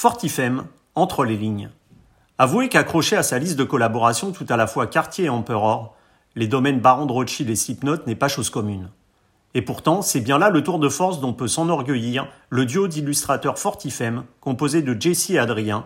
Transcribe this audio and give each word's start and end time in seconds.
Fortifem, 0.00 0.64
entre 0.94 1.26
les 1.26 1.36
lignes. 1.36 1.68
Avouez 2.38 2.70
qu'accroché 2.70 3.16
à 3.16 3.22
sa 3.22 3.38
liste 3.38 3.58
de 3.58 3.64
collaborations 3.64 4.32
tout 4.32 4.46
à 4.48 4.56
la 4.56 4.66
fois 4.66 4.86
Cartier 4.86 5.26
et 5.26 5.28
Emperor, 5.28 5.94
les 6.36 6.46
domaines 6.46 6.80
Baron 6.80 7.04
de 7.04 7.12
Rothschild 7.12 7.50
et 7.50 7.54
Slipknot 7.54 8.06
n'est 8.06 8.14
pas 8.14 8.28
chose 8.28 8.48
commune. 8.48 8.88
Et 9.52 9.60
pourtant, 9.60 10.00
c'est 10.00 10.22
bien 10.22 10.38
là 10.38 10.48
le 10.48 10.62
tour 10.62 10.78
de 10.78 10.88
force 10.88 11.20
dont 11.20 11.34
peut 11.34 11.48
s'enorgueillir 11.48 12.28
le 12.48 12.64
duo 12.64 12.88
d'illustrateurs 12.88 13.58
Fortifem, 13.58 14.24
composé 14.40 14.80
de 14.80 14.98
Jesse 14.98 15.28
et 15.28 15.38
Adrien, 15.38 15.84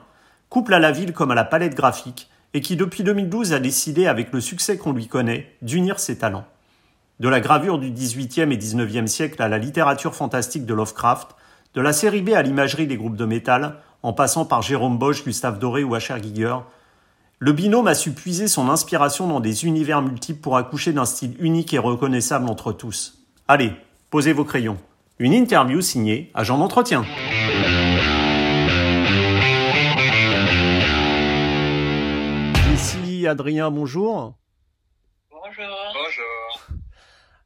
couple 0.49 0.75
à 0.75 0.79
la 0.79 0.93
ville 0.93 1.13
comme 1.13 1.33
à 1.33 1.35
la 1.35 1.43
palette 1.43 1.75
graphique, 1.75 2.31
et 2.53 2.61
qui 2.61 2.77
depuis 2.77 3.03
2012 3.03 3.53
a 3.53 3.59
décidé, 3.59 4.07
avec 4.07 4.33
le 4.33 4.41
succès 4.41 4.79
qu'on 4.79 4.93
lui 4.93 5.09
connaît, 5.09 5.57
d'unir 5.61 5.99
ses 5.99 6.19
talents. 6.19 6.47
De 7.19 7.29
la 7.29 7.41
gravure 7.41 7.81
du 7.81 7.91
XVIIIe 7.91 8.53
et 8.53 8.59
XIXe 8.59 9.11
siècle 9.11 9.43
à 9.43 9.49
la 9.49 9.59
littérature 9.59 10.15
fantastique 10.15 10.67
de 10.67 10.75
Lovecraft, 10.75 11.35
de 11.75 11.81
la 11.81 11.93
série 11.93 12.23
B 12.23 12.29
à 12.29 12.43
l'imagerie 12.43 12.87
des 12.87 12.97
groupes 12.97 13.17
de 13.17 13.25
métal, 13.25 13.81
en 14.05 14.13
passant 14.13 14.45
par 14.45 14.61
Jérôme 14.61 14.99
Bosch, 14.99 15.25
Gustave 15.25 15.59
Doré 15.59 15.83
ou 15.83 15.95
Asher 15.95 16.23
Giger, 16.23 16.59
le 17.39 17.53
binôme 17.53 17.89
a 17.89 17.95
su 17.95 18.13
puiser 18.13 18.49
son 18.49 18.69
inspiration 18.69 19.27
dans 19.27 19.41
des 19.41 19.65
univers 19.65 20.03
multiples 20.03 20.41
pour 20.41 20.59
accoucher 20.59 20.93
d'un 20.93 21.07
style 21.07 21.35
unique 21.41 21.73
et 21.73 21.79
reconnaissable 21.79 22.49
entre 22.51 22.73
tous. 22.73 23.25
Allez, 23.49 23.73
posez 24.11 24.35
vos 24.35 24.45
crayons. 24.45 24.77
Une 25.19 25.33
interview 25.33 25.81
signée 25.81 26.31
Agent 26.35 26.59
d'entretien. 26.59 27.03
Ici 32.75 33.27
Adrien, 33.27 33.71
bonjour. 33.71 34.35
Bonjour. 35.31 35.77
Bonjour. 35.95 36.44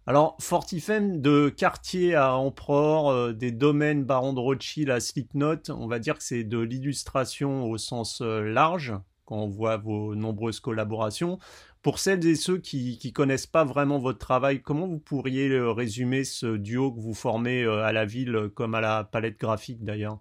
Alors, 0.08 0.36
Fortifem, 0.40 1.20
de 1.20 1.50
quartier 1.50 2.14
à 2.14 2.34
Emperor, 2.34 3.10
euh, 3.10 3.34
des 3.34 3.52
domaines 3.52 4.04
Baron 4.04 4.32
de 4.32 4.40
Rothschild 4.40 4.88
à 4.88 5.00
Slipknot, 5.00 5.68
on 5.68 5.86
va 5.86 5.98
dire 5.98 6.16
que 6.16 6.24
c'est 6.24 6.44
de 6.44 6.58
l'illustration 6.58 7.64
au 7.64 7.76
sens 7.76 8.22
euh, 8.22 8.40
large, 8.40 8.94
quand 9.26 9.36
on 9.36 9.48
voit 9.48 9.76
vos 9.76 10.14
nombreuses 10.14 10.60
collaborations. 10.60 11.38
Pour 11.82 11.98
celles 11.98 12.26
et 12.26 12.36
ceux 12.36 12.56
qui 12.56 12.98
ne 13.04 13.10
connaissent 13.10 13.46
pas 13.46 13.64
vraiment 13.64 13.98
votre 13.98 14.18
travail, 14.18 14.62
comment 14.62 14.86
vous 14.86 14.98
pourriez 14.98 15.50
euh, 15.50 15.72
résumer 15.72 16.24
ce 16.24 16.56
duo 16.56 16.90
que 16.90 17.00
vous 17.00 17.12
formez 17.12 17.66
à 17.66 17.92
la 17.92 18.06
ville 18.06 18.48
comme 18.54 18.74
à 18.74 18.80
la 18.80 19.04
palette 19.04 19.38
graphique 19.38 19.84
d'ailleurs? 19.84 20.20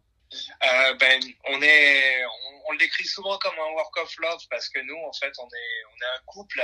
Ben, 1.00 1.22
on 1.45 1.61
est, 1.61 2.25
on 2.67 2.72
le 2.73 2.78
décrit 2.78 3.06
souvent 3.06 3.38
comme 3.38 3.58
un 3.58 3.72
work 3.73 3.95
of 3.97 4.14
love 4.17 4.42
parce 4.50 4.70
que 4.70 4.80
nous, 4.80 4.97
en 4.97 5.14
fait, 5.14 5.31
on 5.39 5.47
est, 5.47 5.83
on 5.86 5.95
est 5.95 6.17
un 6.20 6.23
couple 6.25 6.61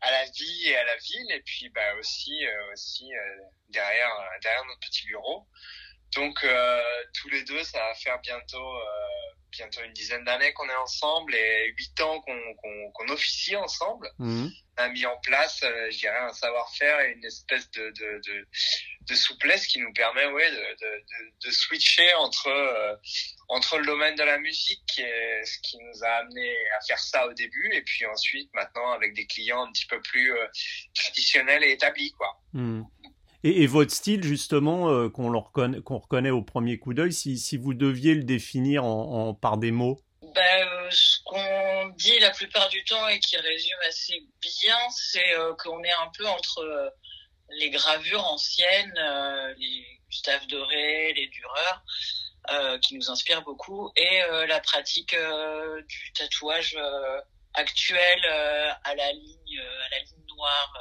à 0.00 0.10
la 0.10 0.24
vie 0.26 0.66
et 0.66 0.76
à 0.76 0.84
la 0.84 0.96
ville, 0.96 1.30
et 1.30 1.40
puis 1.40 1.68
bah, 1.70 1.94
aussi, 1.98 2.46
euh, 2.46 2.72
aussi 2.72 3.12
euh, 3.14 3.42
derrière, 3.70 4.10
derrière 4.42 4.64
notre 4.66 4.80
petit 4.80 5.06
bureau. 5.06 5.46
Donc 6.14 6.44
euh, 6.44 6.82
tous 7.14 7.30
les 7.30 7.42
deux, 7.44 7.64
ça 7.64 7.78
va 7.78 7.94
faire 7.94 8.20
bientôt 8.20 8.74
bientôt 9.50 9.82
une 9.82 9.92
dizaine 9.92 10.24
d'années 10.24 10.52
qu'on 10.54 10.68
est 10.68 10.76
ensemble 10.76 11.34
et 11.34 11.74
huit 11.76 12.00
ans 12.00 12.20
qu'on 12.22 12.90
qu'on 12.92 13.08
officie 13.08 13.56
ensemble. 13.56 14.10
Mmh. 14.18 14.48
On 14.78 14.82
a 14.82 14.88
mis 14.88 15.04
en 15.06 15.16
place, 15.18 15.60
je 15.62 15.98
dirais, 15.98 16.18
un 16.18 16.32
savoir-faire 16.32 17.00
et 17.00 17.12
une 17.12 17.24
espèce 17.24 17.70
de, 17.70 17.90
de, 17.90 18.20
de, 18.26 18.48
de, 19.08 19.14
souplesse 19.14 19.66
qui 19.66 19.80
nous 19.80 19.92
permet 19.92 20.26
ouais, 20.26 20.50
de, 20.50 20.56
de, 20.56 21.46
de 21.46 21.50
switcher 21.50 22.14
entre 22.14 22.98
entre 23.52 23.78
le 23.78 23.84
domaine 23.84 24.14
de 24.16 24.22
la 24.22 24.38
musique, 24.38 24.80
qui 24.86 25.02
est 25.02 25.44
ce 25.44 25.58
qui 25.62 25.76
nous 25.78 26.04
a 26.04 26.08
amené 26.20 26.54
à 26.78 26.84
faire 26.86 26.98
ça 26.98 27.26
au 27.26 27.34
début, 27.34 27.70
et 27.72 27.82
puis 27.82 28.06
ensuite, 28.06 28.50
maintenant, 28.54 28.92
avec 28.92 29.14
des 29.14 29.26
clients 29.26 29.64
un 29.64 29.72
petit 29.72 29.86
peu 29.86 30.00
plus 30.00 30.32
euh, 30.32 30.46
traditionnels 30.94 31.62
et 31.62 31.72
établis, 31.72 32.12
quoi. 32.12 32.40
Hmm. 32.54 32.82
Et, 33.44 33.66
votre 33.66 33.90
style, 33.90 34.22
justement, 34.22 34.88
euh, 34.90 35.10
qu'on 35.10 35.38
reconnaît, 35.38 35.80
qu'on 35.80 35.98
reconnaît 35.98 36.30
au 36.30 36.42
premier 36.42 36.78
coup 36.78 36.94
d'œil, 36.94 37.12
si, 37.12 37.38
si 37.38 37.56
vous 37.56 37.74
deviez 37.74 38.14
le 38.14 38.22
définir 38.22 38.84
en, 38.84 39.34
par 39.34 39.58
des 39.58 39.72
mots? 39.72 40.00
Ben, 40.22 40.68
euh, 40.68 40.88
ce 40.90 41.18
qu'on 41.24 41.88
dit 41.96 42.20
la 42.20 42.30
plupart 42.30 42.68
du 42.68 42.82
temps 42.84 43.08
et 43.08 43.18
qui 43.18 43.36
résume 43.36 43.78
assez 43.88 44.14
bien, 44.40 44.76
c'est 44.90 45.34
qu'on 45.58 45.82
est 45.82 45.90
un 45.90 46.10
peu 46.16 46.26
entre 46.26 46.94
les 47.58 47.70
gravures 47.70 48.24
anciennes, 48.24 48.94
les 49.58 50.00
Gustave 50.12 50.46
Doré, 50.46 51.14
les 51.14 51.26
Dureurs, 51.28 51.82
euh, 52.50 52.78
qui 52.80 52.96
nous 52.96 53.08
inspire 53.08 53.42
beaucoup, 53.42 53.90
et 53.96 54.22
euh, 54.24 54.46
la 54.46 54.60
pratique 54.60 55.14
euh, 55.14 55.80
du 55.82 56.12
tatouage 56.12 56.76
actuel 57.54 58.24
à 58.26 58.94
la 58.94 59.12
ligne, 59.12 59.60
à 59.86 59.88
la 59.90 59.98
ligne 60.00 60.26
noire, 60.28 60.74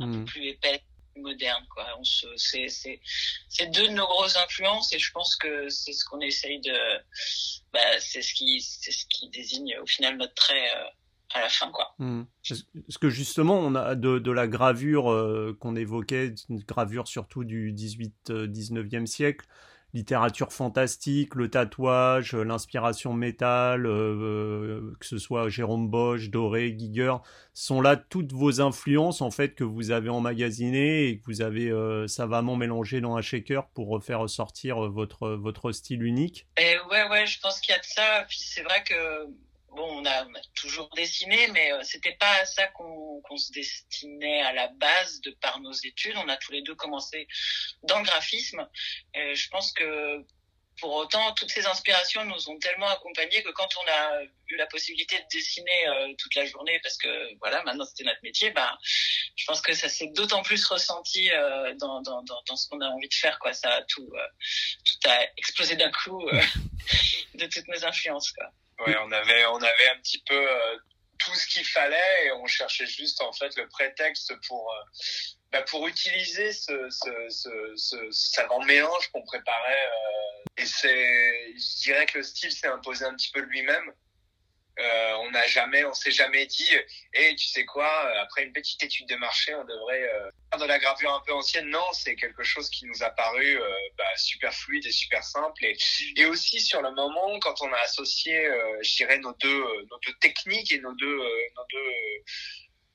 un 0.00 0.10
peu 0.10 0.18
hmm. 0.18 0.24
plus 0.24 0.48
épaisse 0.48 0.80
moderne 1.16 1.64
quoi 1.70 1.86
on 2.00 2.02
se 2.02 2.26
c'est 2.36 2.66
c'est 2.66 3.00
c'est 3.48 3.66
deux 3.66 3.86
de 3.86 3.92
nos 3.92 4.06
grosses 4.06 4.34
influences 4.34 4.92
et 4.92 4.98
je 4.98 5.12
pense 5.12 5.36
que 5.36 5.68
c'est 5.68 5.92
ce 5.92 6.04
qu'on 6.04 6.20
essaye 6.20 6.60
de 6.60 6.76
bah, 7.72 8.00
c'est 8.00 8.20
ce 8.20 8.34
qui 8.34 8.60
c'est 8.60 8.90
ce 8.90 9.06
qui 9.06 9.28
désigne 9.30 9.78
au 9.78 9.86
final 9.86 10.16
notre 10.16 10.34
trait 10.34 10.68
à 11.34 11.40
la 11.40 11.48
fin 11.48 11.70
quoi 11.70 11.94
hmm. 11.98 12.22
parce 12.42 12.98
que 12.98 13.10
justement 13.10 13.58
on 13.58 13.74
a 13.74 13.94
de, 13.94 14.18
de 14.18 14.30
la 14.30 14.46
gravure 14.46 15.04
qu'on 15.58 15.76
évoquait 15.76 16.34
une 16.48 16.60
gravure 16.60 17.08
surtout 17.08 17.44
du 17.44 17.72
18 17.72 18.30
19e 18.30 19.06
siècle 19.06 19.46
littérature 19.94 20.52
fantastique, 20.52 21.36
le 21.36 21.48
tatouage, 21.48 22.34
euh, 22.34 22.42
l'inspiration 22.42 23.14
métal, 23.14 23.86
euh, 23.86 23.90
euh, 23.92 24.96
que 24.98 25.06
ce 25.06 25.18
soit 25.18 25.48
Jérôme 25.48 25.88
Bosch, 25.88 26.28
Doré, 26.30 26.74
Giger, 26.76 27.14
sont 27.54 27.80
là 27.80 27.96
toutes 27.96 28.32
vos 28.32 28.60
influences 28.60 29.22
en 29.22 29.30
fait 29.30 29.54
que 29.54 29.62
vous 29.62 29.92
avez 29.92 30.10
emmagasinées 30.10 31.06
et 31.06 31.18
que 31.18 31.24
vous 31.26 31.40
avez 31.40 31.72
savamment 32.08 32.56
mélangées 32.56 33.00
dans 33.00 33.16
un 33.16 33.22
shaker 33.22 33.68
pour 33.68 34.02
faire 34.02 34.20
ressortir 34.20 34.90
votre 34.90 35.28
votre 35.28 35.70
style 35.70 36.02
unique. 36.02 36.48
Et 36.56 36.76
ouais 36.90 37.08
ouais, 37.08 37.26
je 37.26 37.38
pense 37.38 37.60
qu'il 37.60 37.72
y 37.72 37.76
a 37.76 37.80
de 37.80 37.84
ça. 37.84 38.24
Puis 38.28 38.38
c'est 38.40 38.62
vrai 38.62 38.82
que 38.82 39.28
bon, 39.74 40.00
on 40.00 40.06
a, 40.06 40.26
toujours 40.54 40.88
dessiné, 40.94 41.48
mais 41.48 41.72
euh, 41.72 41.82
c'était 41.82 42.16
pas 42.16 42.40
à 42.40 42.46
ça 42.46 42.66
qu'on 42.68 43.36
se 43.36 43.52
destinait 43.52 44.42
à 44.42 44.52
la 44.52 44.68
base 44.68 45.20
de 45.20 45.30
par 45.40 45.60
nos 45.60 45.72
études. 45.72 46.16
On 46.16 46.28
a 46.28 46.36
tous 46.36 46.52
les 46.52 46.62
deux 46.62 46.74
commencé 46.74 47.26
dans 47.82 47.98
le 47.98 48.04
graphisme. 48.04 48.68
Et 49.14 49.34
je 49.34 49.48
pense 49.50 49.72
que 49.72 50.24
pour 50.80 50.92
autant, 50.94 51.32
toutes 51.34 51.50
ces 51.50 51.66
inspirations 51.66 52.24
nous 52.24 52.50
ont 52.50 52.58
tellement 52.58 52.88
accompagnés 52.88 53.42
que 53.42 53.50
quand 53.50 53.68
on 53.80 53.90
a 53.92 54.22
eu 54.48 54.56
la 54.56 54.66
possibilité 54.66 55.16
de 55.18 55.24
dessiner 55.32 55.88
euh, 55.88 56.14
toute 56.18 56.34
la 56.34 56.46
journée, 56.46 56.80
parce 56.82 56.96
que 56.96 57.34
voilà, 57.38 57.62
maintenant 57.62 57.84
c'était 57.84 58.04
notre 58.04 58.22
métier, 58.22 58.50
bah, 58.50 58.76
je 59.36 59.44
pense 59.44 59.60
que 59.60 59.72
ça 59.72 59.88
s'est 59.88 60.08
d'autant 60.08 60.42
plus 60.42 60.64
ressenti 60.66 61.30
euh, 61.30 61.74
dans, 61.76 62.02
ce 62.56 62.68
qu'on 62.68 62.80
a 62.80 62.88
envie 62.88 63.08
de 63.08 63.14
faire. 63.14 63.38
Quoi. 63.38 63.52
Ça 63.52 63.70
a 63.70 63.82
tout, 63.82 64.10
tout 64.84 65.08
a 65.08 65.26
explosé 65.36 65.76
d'un 65.76 65.92
coup 65.92 66.28
de 67.34 67.46
toutes 67.46 67.68
nos 67.68 67.84
influences. 67.84 68.32
Quoi. 68.32 68.50
Ouais, 68.80 68.96
on 69.02 69.12
avait, 69.12 69.46
on 69.46 69.56
avait 69.56 69.88
un 69.94 70.00
petit 70.00 70.22
peu 70.26 70.34
euh, 70.34 70.76
tout 71.18 71.34
ce 71.34 71.46
qu'il 71.46 71.64
fallait 71.64 72.26
et 72.26 72.32
on 72.32 72.46
cherchait 72.46 72.86
juste 72.86 73.20
en 73.22 73.32
fait 73.32 73.56
le 73.56 73.68
prétexte 73.68 74.34
pour, 74.46 74.70
euh, 74.72 74.84
bah, 75.52 75.62
pour 75.62 75.86
utiliser 75.86 76.52
ce, 76.52 76.90
ce, 76.90 77.28
ce, 77.28 77.72
ce, 77.76 77.96
savant 78.10 78.62
mélange 78.64 79.08
qu'on 79.12 79.22
préparait. 79.22 79.86
Euh, 79.86 80.62
et 80.62 80.66
c'est, 80.66 81.52
je 81.54 81.82
dirais 81.82 82.06
que 82.06 82.18
le 82.18 82.24
style 82.24 82.52
s'est 82.52 82.66
imposé 82.66 83.04
un 83.04 83.14
petit 83.14 83.30
peu 83.30 83.40
de 83.40 83.46
lui-même. 83.46 83.92
Euh, 84.80 85.12
on 85.20 85.30
n'a 85.30 85.46
jamais, 85.46 85.84
on 85.84 85.94
s'est 85.94 86.10
jamais 86.10 86.46
dit, 86.46 86.68
et 87.12 87.36
tu 87.36 87.46
sais 87.46 87.64
quoi, 87.64 87.88
après 88.20 88.42
une 88.42 88.52
petite 88.52 88.82
étude 88.82 89.08
de 89.08 89.14
marché, 89.14 89.54
on 89.54 89.64
devrait 89.64 90.02
euh, 90.02 90.30
faire 90.50 90.60
de 90.60 90.66
la 90.66 90.78
gravure 90.80 91.12
un 91.12 91.22
peu 91.24 91.32
ancienne. 91.32 91.68
Non, 91.68 91.84
c'est 91.92 92.16
quelque 92.16 92.42
chose 92.42 92.68
qui 92.70 92.84
nous 92.86 93.02
a 93.04 93.10
paru 93.10 93.60
euh, 93.60 93.74
bah, 93.96 94.04
super 94.16 94.52
fluide 94.52 94.84
et 94.84 94.90
super 94.90 95.22
simple. 95.22 95.64
Et, 96.16 96.24
aussi 96.26 96.58
sur 96.60 96.82
le 96.82 96.90
moment, 96.90 97.38
quand 97.38 97.60
on 97.60 97.72
a 97.72 97.78
associé, 97.78 98.48
je 98.82 98.96
dirais 98.96 99.18
nos 99.18 99.34
deux, 99.34 99.64
nos 99.90 99.98
deux 100.04 100.14
techniques 100.20 100.72
et 100.72 100.80
nos 100.80 100.94
deux, 100.94 101.18
nos 101.18 101.66
deux, 101.70 101.92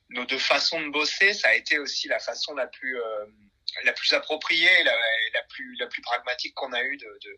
nos 0.09 0.25
deux 0.25 0.39
façons 0.39 0.81
de 0.81 0.89
bosser, 0.89 1.33
ça 1.33 1.49
a 1.49 1.53
été 1.53 1.77
aussi 1.77 2.07
la 2.07 2.19
façon 2.19 2.55
la 2.55 2.65
plus 2.67 2.97
la 3.83 3.93
plus 3.93 4.11
appropriée, 4.13 4.83
la, 4.83 4.91
la 5.33 5.43
plus 5.43 5.75
la 5.77 5.85
plus 5.85 6.01
pragmatique 6.01 6.55
qu'on 6.55 6.73
a 6.73 6.81
eu 6.81 6.97
de 6.97 7.19
de, 7.21 7.37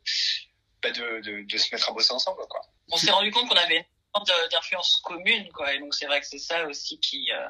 bah, 0.81 0.91
de, 0.91 1.57
se 1.57 1.75
mettre 1.75 1.89
à 1.89 1.93
bosser 1.93 2.13
ensemble. 2.13 2.41
On 2.89 2.97
s'est 2.97 3.11
rendu 3.11 3.31
compte 3.31 3.49
qu'on 3.49 3.55
avait 3.55 3.85
d'influence 4.19 5.01
commune 5.03 5.49
quoi. 5.53 5.73
Et 5.73 5.79
donc 5.79 5.93
c'est 5.93 6.05
vrai 6.05 6.19
que 6.19 6.27
c'est 6.27 6.39
ça 6.39 6.67
aussi 6.67 6.99
qui 6.99 7.29
euh, 7.31 7.47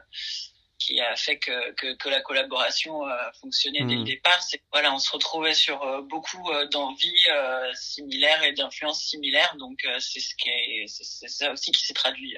qui 0.78 1.00
a 1.00 1.16
fait 1.16 1.38
que, 1.38 1.74
que, 1.74 1.96
que 1.96 2.10
la 2.10 2.22
collaboration 2.22 3.04
a 3.04 3.14
euh, 3.14 3.32
fonctionné 3.40 3.84
dès 3.86 3.96
le 3.96 4.02
mmh. 4.02 4.06
départ. 4.06 4.42
C'est 4.42 4.62
voilà 4.72 4.94
on 4.94 5.00
se 5.00 5.12
retrouvait 5.12 5.54
sur 5.54 5.82
euh, 5.84 6.02
beaucoup 6.02 6.50
d'envies 6.72 7.28
similaires 7.74 8.44
et 8.44 8.54
d'influences 8.54 9.04
similaires. 9.04 9.56
Donc 9.58 9.80
c'est 10.00 10.20
ce 10.20 10.36
qui 10.36 10.50
est 10.50 10.86
c'est 10.88 11.28
ça 11.28 11.52
aussi 11.52 11.72
qui 11.72 11.86
s'est 11.86 11.94
traduit 11.94 12.36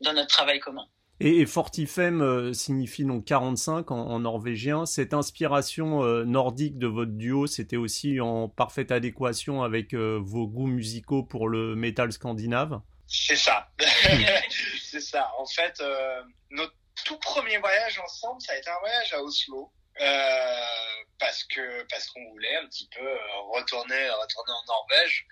dans 0.00 0.12
notre 0.12 0.28
travail 0.28 0.60
commun. 0.60 0.86
Et, 1.20 1.46
Fortifem 1.46 2.52
signifie 2.52 3.04
donc 3.04 3.24
45 3.24 3.92
en, 3.92 3.96
en 3.96 4.18
norvégien. 4.18 4.84
Cette 4.84 5.14
inspiration 5.14 6.02
nordique 6.24 6.76
de 6.76 6.88
votre 6.88 7.12
duo, 7.12 7.46
c'était 7.46 7.76
aussi 7.76 8.20
en 8.20 8.48
parfaite 8.48 8.90
adéquation 8.90 9.62
avec 9.62 9.94
vos 9.94 10.48
goûts 10.48 10.66
musicaux 10.66 11.22
pour 11.22 11.48
le 11.48 11.76
métal 11.76 12.12
scandinave? 12.12 12.80
C'est 13.06 13.36
ça. 13.36 13.68
c'est 14.82 15.00
ça. 15.00 15.32
En 15.38 15.46
fait, 15.46 15.80
euh, 15.80 16.22
notre 16.50 16.74
tout 17.04 17.18
premier 17.18 17.58
voyage 17.58 17.98
ensemble, 17.98 18.40
ça 18.40 18.52
a 18.52 18.56
été 18.56 18.70
un 18.70 18.78
voyage 18.78 19.12
à 19.12 19.22
Oslo. 19.22 19.72
Euh, 20.00 21.04
parce 21.20 21.44
que 21.44 21.84
parce 21.84 22.08
qu'on 22.08 22.28
voulait 22.30 22.56
un 22.56 22.66
petit 22.66 22.88
peu 22.88 23.06
euh, 23.06 23.18
retourner 23.52 24.10
retourner 24.10 24.52
en 24.52 24.64
Norvège 24.66 25.26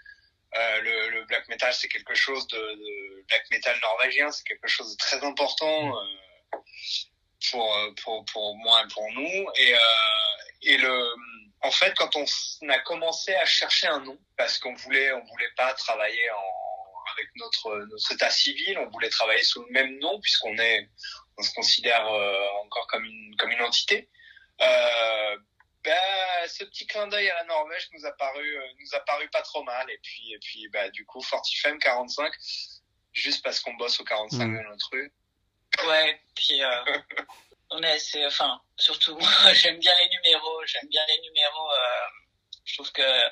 Euh, 0.55 0.81
le, 0.83 1.09
le, 1.09 1.25
black 1.25 1.49
metal, 1.49 1.73
c'est 1.73 1.89
quelque 1.89 2.15
chose 2.15 2.47
de, 2.49 2.59
de, 2.59 3.25
black 3.27 3.45
metal 3.51 3.75
norvégien, 3.81 4.31
c'est 4.31 4.45
quelque 4.45 4.69
chose 4.69 4.93
de 4.93 4.97
très 4.99 5.25
important 5.25 5.95
pour, 7.51 7.75
pour 8.03 8.25
pour 8.27 8.57
moi 8.59 8.83
et 8.85 8.89
pour 8.93 9.11
nous. 9.13 9.51
Et 9.57 9.75
et 10.63 10.77
le 10.77 11.15
en 11.63 11.71
fait, 11.71 11.95
quand 11.97 12.15
on 12.17 12.25
a 12.69 12.79
commencé 12.81 13.35
à 13.35 13.47
chercher 13.47 13.87
un 13.89 14.01
nom, 14.01 14.19
parce 14.37 14.59
qu'on 14.59 14.75
voulait 14.75 15.11
on 15.13 15.25
voulait 15.25 15.55
pas 15.57 15.73
travailler 15.75 16.31
en 16.31 16.62
avec 17.13 17.29
notre 17.37 17.87
notre 17.91 18.13
état 18.13 18.31
civil, 18.31 18.79
on 18.79 18.89
voulait 18.91 19.09
travailler 19.09 19.43
sous 19.43 19.63
le 19.65 19.71
même 19.73 19.99
nom 19.99 20.21
puisqu'on 20.21 20.57
est 20.59 20.89
on 21.39 21.43
se 21.43 21.53
considère 21.55 22.07
encore 22.65 22.87
comme 22.89 23.05
une 23.05 23.37
comme 23.37 23.51
une 23.51 23.63
entité. 23.63 24.09
Euh, 24.61 25.37
bah, 25.85 26.49
ce 26.49 26.65
petit 26.65 26.87
clin 26.87 27.09
d'œil 27.09 27.29
à 27.31 27.35
la 27.35 27.45
Norvège 27.45 27.89
nous 27.93 28.07
a 28.07 28.13
paru, 28.13 28.57
euh, 28.57 28.67
nous 28.79 28.95
a 28.95 29.01
paru 29.01 29.29
pas 29.31 29.43
trop 29.43 29.63
mal. 29.65 29.91
Et 29.91 29.99
puis, 29.99 30.33
et 30.33 30.39
puis, 30.39 30.69
bah, 30.69 30.89
du 30.91 31.05
coup, 31.05 31.21
Fortifem 31.21 31.79
45, 31.79 32.33
juste 33.13 33.43
parce 33.43 33.61
qu'on 33.61 33.75
bosse 33.75 33.99
au 34.01 34.05
45 34.05 34.45
mmh. 34.45 34.59
de 34.59 34.69
notre 34.69 34.91
rue. 34.93 35.13
Ouais, 35.87 36.21
puis, 36.37 36.63
euh, 36.63 36.85
on 37.71 37.83
est 37.83 37.91
assez, 37.91 38.25
enfin, 38.27 38.61
surtout 38.77 39.17
moi, 39.17 39.29
j'aime 39.55 39.79
bien 39.79 39.93
les 39.99 40.09
numéros, 40.11 40.65
j'aime 40.67 40.89
bien 40.89 41.03
les 41.09 41.21
numéros, 41.23 41.71
euh, 41.73 42.07
je 42.65 42.75
trouve 42.75 42.93
que 42.93 43.29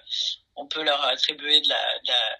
on 0.56 0.66
peut 0.66 0.82
leur 0.82 1.02
attribuer 1.04 1.60
de 1.60 1.68
la, 1.68 1.98
de 2.00 2.08
la, 2.08 2.36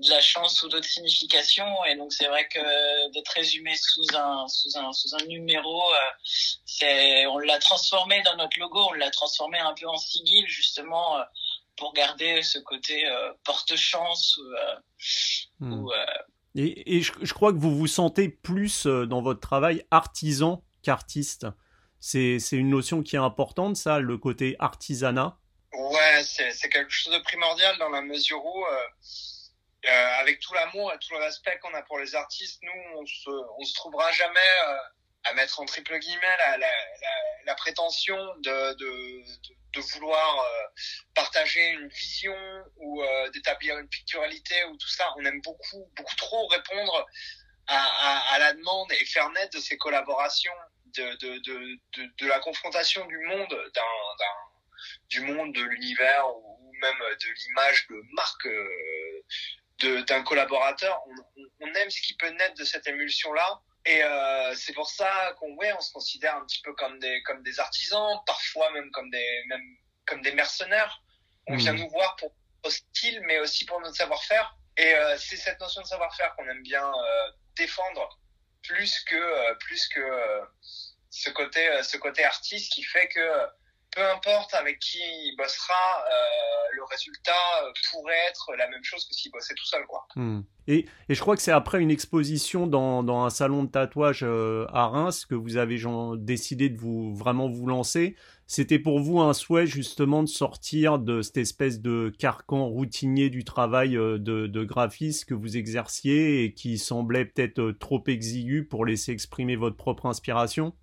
de 0.00 0.10
la 0.10 0.20
chance 0.20 0.62
ou 0.62 0.68
d'autres 0.68 0.88
significations. 0.88 1.84
Et 1.84 1.96
donc 1.96 2.12
c'est 2.12 2.26
vrai 2.26 2.48
que 2.48 3.12
d'être 3.12 3.28
résumé 3.28 3.74
sous 3.76 4.06
un 4.14 4.48
sous 4.48 4.76
un 4.76 4.92
sous 4.92 5.14
un 5.14 5.24
numéro 5.26 5.82
euh, 5.82 5.96
c'est 6.64 7.26
on 7.26 7.38
l'a 7.38 7.58
transformé 7.58 8.22
dans 8.22 8.36
notre 8.36 8.58
logo 8.58 8.80
on 8.90 8.92
l'a 8.94 9.10
transformé 9.10 9.58
un 9.58 9.74
peu 9.74 9.86
en 9.86 9.96
sigil 9.96 10.46
justement 10.48 11.18
euh, 11.18 11.22
pour 11.76 11.92
garder 11.92 12.42
ce 12.42 12.58
côté 12.58 13.06
euh, 13.06 13.32
porte 13.44 13.74
chance 13.76 14.38
ou, 15.60 15.64
hmm. 15.64 15.88
et, 16.54 16.96
et 16.96 17.02
je, 17.02 17.12
je, 17.22 17.32
crois 17.32 17.52
que 17.52 17.58
vous 17.58 17.74
vous 17.74 17.86
sentez 17.86 18.28
plus 18.28 18.86
dans 18.86 19.22
votre 19.22 19.40
travail 19.40 19.84
artisan 19.90 20.62
qu'artiste. 20.82 21.46
C'est 22.00 22.38
c'est 22.38 22.56
une 22.56 22.70
notion 22.70 23.02
qui 23.02 23.16
est 23.16 23.20
importante 23.20 23.76
ça 23.76 23.98
le 23.98 24.18
côté 24.18 24.56
artisanat? 24.58 25.38
Ouais 25.72 26.22
c'est 26.24 26.52
c'est 26.52 26.68
quelque 26.68 26.90
chose 26.90 27.12
de 27.12 27.18
primordial 27.18 27.76
dans 27.78 27.90
la 27.90 28.02
mesure 28.02 28.44
où 28.44 28.64
euh, 28.64 28.76
avec 29.88 30.40
tout 30.40 30.54
l'amour 30.54 30.92
et 30.92 30.98
tout 30.98 31.14
le 31.14 31.20
respect 31.20 31.58
qu'on 31.60 31.74
a 31.74 31.82
pour 31.82 31.98
les 31.98 32.14
artistes, 32.14 32.60
nous, 32.62 32.98
on 32.98 33.06
se, 33.06 33.30
on 33.58 33.64
se 33.64 33.74
trouvera 33.74 34.10
jamais 34.12 34.40
euh, 34.66 34.76
à 35.24 35.34
mettre 35.34 35.60
en 35.60 35.64
triple 35.64 35.98
guillemets 35.98 36.36
la, 37.46 37.54
prétention 37.54 38.16
de, 38.38 38.74
de, 38.74 39.80
vouloir 39.92 40.40
euh, 40.40 40.66
partager 41.14 41.70
une 41.70 41.88
vision 41.88 42.36
ou 42.76 43.02
d'établir 43.32 43.78
une 43.78 43.88
picturalité 43.88 44.64
ou 44.64 44.76
tout 44.76 44.88
ça. 44.88 45.12
On 45.16 45.24
aime 45.24 45.40
beaucoup, 45.42 45.90
beaucoup 45.96 46.16
trop 46.16 46.46
répondre 46.48 47.06
à, 47.66 48.36
la 48.38 48.52
demande 48.52 48.90
et 48.92 49.04
faire 49.06 49.30
naître 49.30 49.56
de 49.56 49.62
ces 49.62 49.76
collaborations, 49.78 50.52
de, 50.86 51.16
de, 51.16 51.38
de, 51.38 52.12
de, 52.18 52.26
la 52.26 52.38
confrontation 52.40 53.04
du 53.06 53.18
monde, 53.18 53.70
d'un, 53.74 53.82
du 55.08 55.20
monde 55.20 55.54
de 55.54 55.62
l'univers 55.62 56.24
ou 56.36 56.72
même 56.80 56.98
de 56.98 57.28
l'image 57.28 57.86
de 57.88 58.02
marque 58.12 58.48
d'un 59.80 60.22
collaborateur, 60.22 61.00
on, 61.06 61.42
on, 61.60 61.74
aime 61.74 61.90
ce 61.90 62.00
qui 62.00 62.14
peut 62.14 62.28
naître 62.30 62.54
de 62.54 62.64
cette 62.64 62.86
émulsion-là. 62.86 63.60
Et 63.86 64.02
euh, 64.02 64.54
c'est 64.54 64.74
pour 64.74 64.90
ça 64.90 65.34
qu'on 65.38 65.54
ouais, 65.54 65.72
on 65.72 65.80
se 65.80 65.92
considère 65.92 66.36
un 66.36 66.44
petit 66.44 66.60
peu 66.62 66.74
comme 66.74 66.98
des 66.98 67.22
comme 67.22 67.42
des 67.42 67.58
artisans, 67.58 68.20
parfois 68.26 68.70
même 68.72 68.90
comme 68.90 69.10
des 69.10 69.44
même 69.48 69.76
comme 70.06 70.20
des 70.22 70.32
mercenaires. 70.32 71.02
On 71.46 71.56
vient 71.56 71.72
mmh. 71.72 71.78
nous 71.78 71.88
voir 71.88 72.16
pour 72.16 72.34
notre 72.62 72.76
style, 72.76 73.22
mais 73.26 73.38
aussi 73.40 73.64
pour 73.64 73.80
notre 73.80 73.96
savoir-faire. 73.96 74.54
Et 74.76 74.94
euh, 74.94 75.16
c'est 75.18 75.36
cette 75.36 75.58
notion 75.60 75.80
de 75.80 75.86
savoir-faire 75.86 76.34
qu'on 76.36 76.46
aime 76.48 76.62
bien 76.62 76.86
euh, 76.86 77.30
défendre 77.56 78.18
plus 78.62 79.00
que 79.00 79.54
plus 79.60 79.88
que 79.88 80.40
ce 81.08 81.30
côté 81.30 81.82
ce 81.82 81.96
côté 81.96 82.22
artiste 82.24 82.72
qui 82.72 82.82
fait 82.82 83.08
que 83.08 83.46
peu 83.94 84.02
importe 84.02 84.54
avec 84.54 84.78
qui 84.78 84.98
il 84.98 85.34
bossera, 85.36 85.74
euh, 85.74 86.76
le 86.76 86.84
résultat 86.84 87.32
euh, 87.64 87.72
pourrait 87.90 88.14
être 88.28 88.54
la 88.56 88.68
même 88.68 88.84
chose 88.84 89.04
que 89.06 89.14
s'il 89.14 89.32
bossait 89.32 89.54
tout 89.54 89.66
seul. 89.66 89.84
Quoi. 89.86 90.06
Hmm. 90.14 90.42
Et, 90.68 90.86
je 91.08 91.20
crois 91.20 91.34
que 91.34 91.42
c'est 91.42 91.50
après 91.50 91.80
une 91.80 91.90
exposition 91.90 92.66
dans, 92.66 93.24
un 93.24 93.30
salon 93.30 93.64
de 93.64 93.70
tatouage 93.70 94.20
euh, 94.22 94.66
à 94.72 94.86
Reims 94.86 95.26
que 95.26 95.34
vous 95.34 95.56
avez 95.56 95.80
décidé 96.18 96.68
de 96.68 96.78
vous 96.78 97.14
vraiment 97.14 97.48
vous 97.48 97.66
lancer. 97.66 98.16
C'était 98.46 98.78
pour 98.78 99.00
vous 99.00 99.20
un 99.20 99.32
souhait 99.32 99.66
justement 99.66 100.22
de 100.22 100.28
sortir 100.28 100.98
de 100.98 101.22
cette 101.22 101.36
espèce 101.36 101.80
de 101.80 102.12
carcan 102.18 102.66
routinier 102.66 103.30
du 103.30 103.44
travail 103.44 103.92
de, 103.92 104.18
de 104.18 104.64
graphiste 104.64 105.24
que 105.24 105.34
vous 105.34 105.56
exerciez 105.56 106.44
et 106.44 106.52
qui 106.52 106.78
semblait 106.78 107.24
peut-être 107.24 107.70
trop 107.72 108.02
exigu 108.06 108.64
pour 108.64 108.84
laisser 108.84 109.12
exprimer 109.12 109.54
votre 109.54 109.76
propre 109.76 110.06
inspiration? 110.06 110.74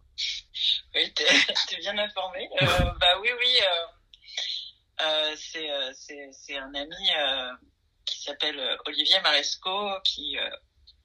Oui, 0.95 1.13
t'es 1.67 1.77
bien 1.77 1.97
informé. 1.97 2.49
Euh, 2.61 2.91
bah 2.99 3.19
oui, 3.21 3.29
oui. 3.37 3.57
Euh, 3.63 3.85
euh, 5.01 5.35
euh 5.55 6.31
c'est 6.31 6.57
un 6.57 6.73
ami 6.73 6.95
qui 8.05 8.21
s'appelle 8.21 8.77
Olivier 8.85 9.19
Maresco 9.21 9.99
qui 10.03 10.37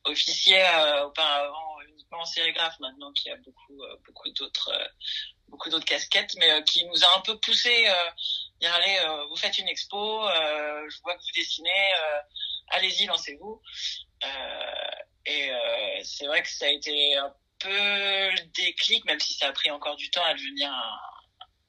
officiait 0.05 0.67
auparavant 1.05 1.81
uniquement 1.89 2.21
en 2.21 2.25
sérigraphe 2.25 2.79
maintenant 2.81 3.13
qui 3.13 3.31
a 3.31 3.37
beaucoup 3.37 3.83
beaucoup 4.07 4.31
d'autres 4.31 4.73
beaucoup 5.49 5.69
casquettes 5.81 6.35
mais 6.39 6.65
qui 6.65 6.87
nous 6.87 7.05
a 7.05 7.19
un 7.19 7.21
peu 7.21 7.39
poussé 7.41 7.87
dire 8.61 8.73
allez 8.75 8.99
vous 9.29 9.37
faites 9.37 9.59
une 9.59 9.69
expo 9.69 10.23
je 10.23 11.03
vois 11.03 11.15
que 11.15 11.21
vous 11.21 11.33
dessinez 11.37 11.93
allez-y 12.69 13.07
lancez-vous 13.07 13.61
et 15.27 15.53
c'est 16.03 16.27
vrai 16.27 16.43
que 16.43 16.49
ça 16.49 16.65
a 16.65 16.71
été 16.71 17.17
un 17.17 17.35
peu 17.63 17.69
le 17.69 18.45
déclic, 18.55 19.05
même 19.05 19.21
si 19.21 19.35
ça 19.35 19.49
a 19.49 19.53
pris 19.53 19.71
encore 19.71 19.97
du 19.97 20.11
temps 20.11 20.25
à 20.25 20.35
devenir 20.35 20.71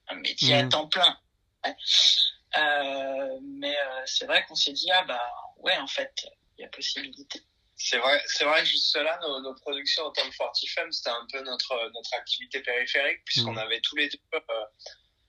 un, 0.08 0.14
métier 0.16 0.54
à 0.54 0.64
mm. 0.64 0.68
temps 0.68 0.88
plein. 0.88 1.18
Euh, 1.66 3.38
mais 3.42 3.76
euh, 3.76 4.02
c'est 4.04 4.26
vrai 4.26 4.44
qu'on 4.46 4.54
s'est 4.54 4.72
dit 4.72 4.88
ah 4.92 5.02
bah 5.04 5.20
ouais 5.58 5.76
en 5.78 5.88
fait 5.88 6.12
il 6.56 6.62
y 6.62 6.64
a 6.64 6.68
possibilité. 6.68 7.40
C'est 7.76 7.98
vrai, 7.98 8.22
c'est 8.26 8.44
vrai 8.44 8.60
que 8.60 8.66
juste 8.66 8.94
là, 8.96 9.18
nos, 9.22 9.40
nos 9.40 9.54
productions 9.54 10.04
en 10.04 10.12
tant 10.12 10.22
que 10.22 10.34
Fortifem, 10.36 10.92
c'était 10.92 11.10
un 11.10 11.26
peu 11.32 11.42
notre 11.42 11.90
notre 11.92 12.14
activité 12.14 12.60
périphérique 12.60 13.24
puisqu'on 13.24 13.54
mm. 13.54 13.58
avait 13.58 13.80
tous 13.80 13.96
les 13.96 14.08
deux 14.08 14.18
euh, 14.34 14.40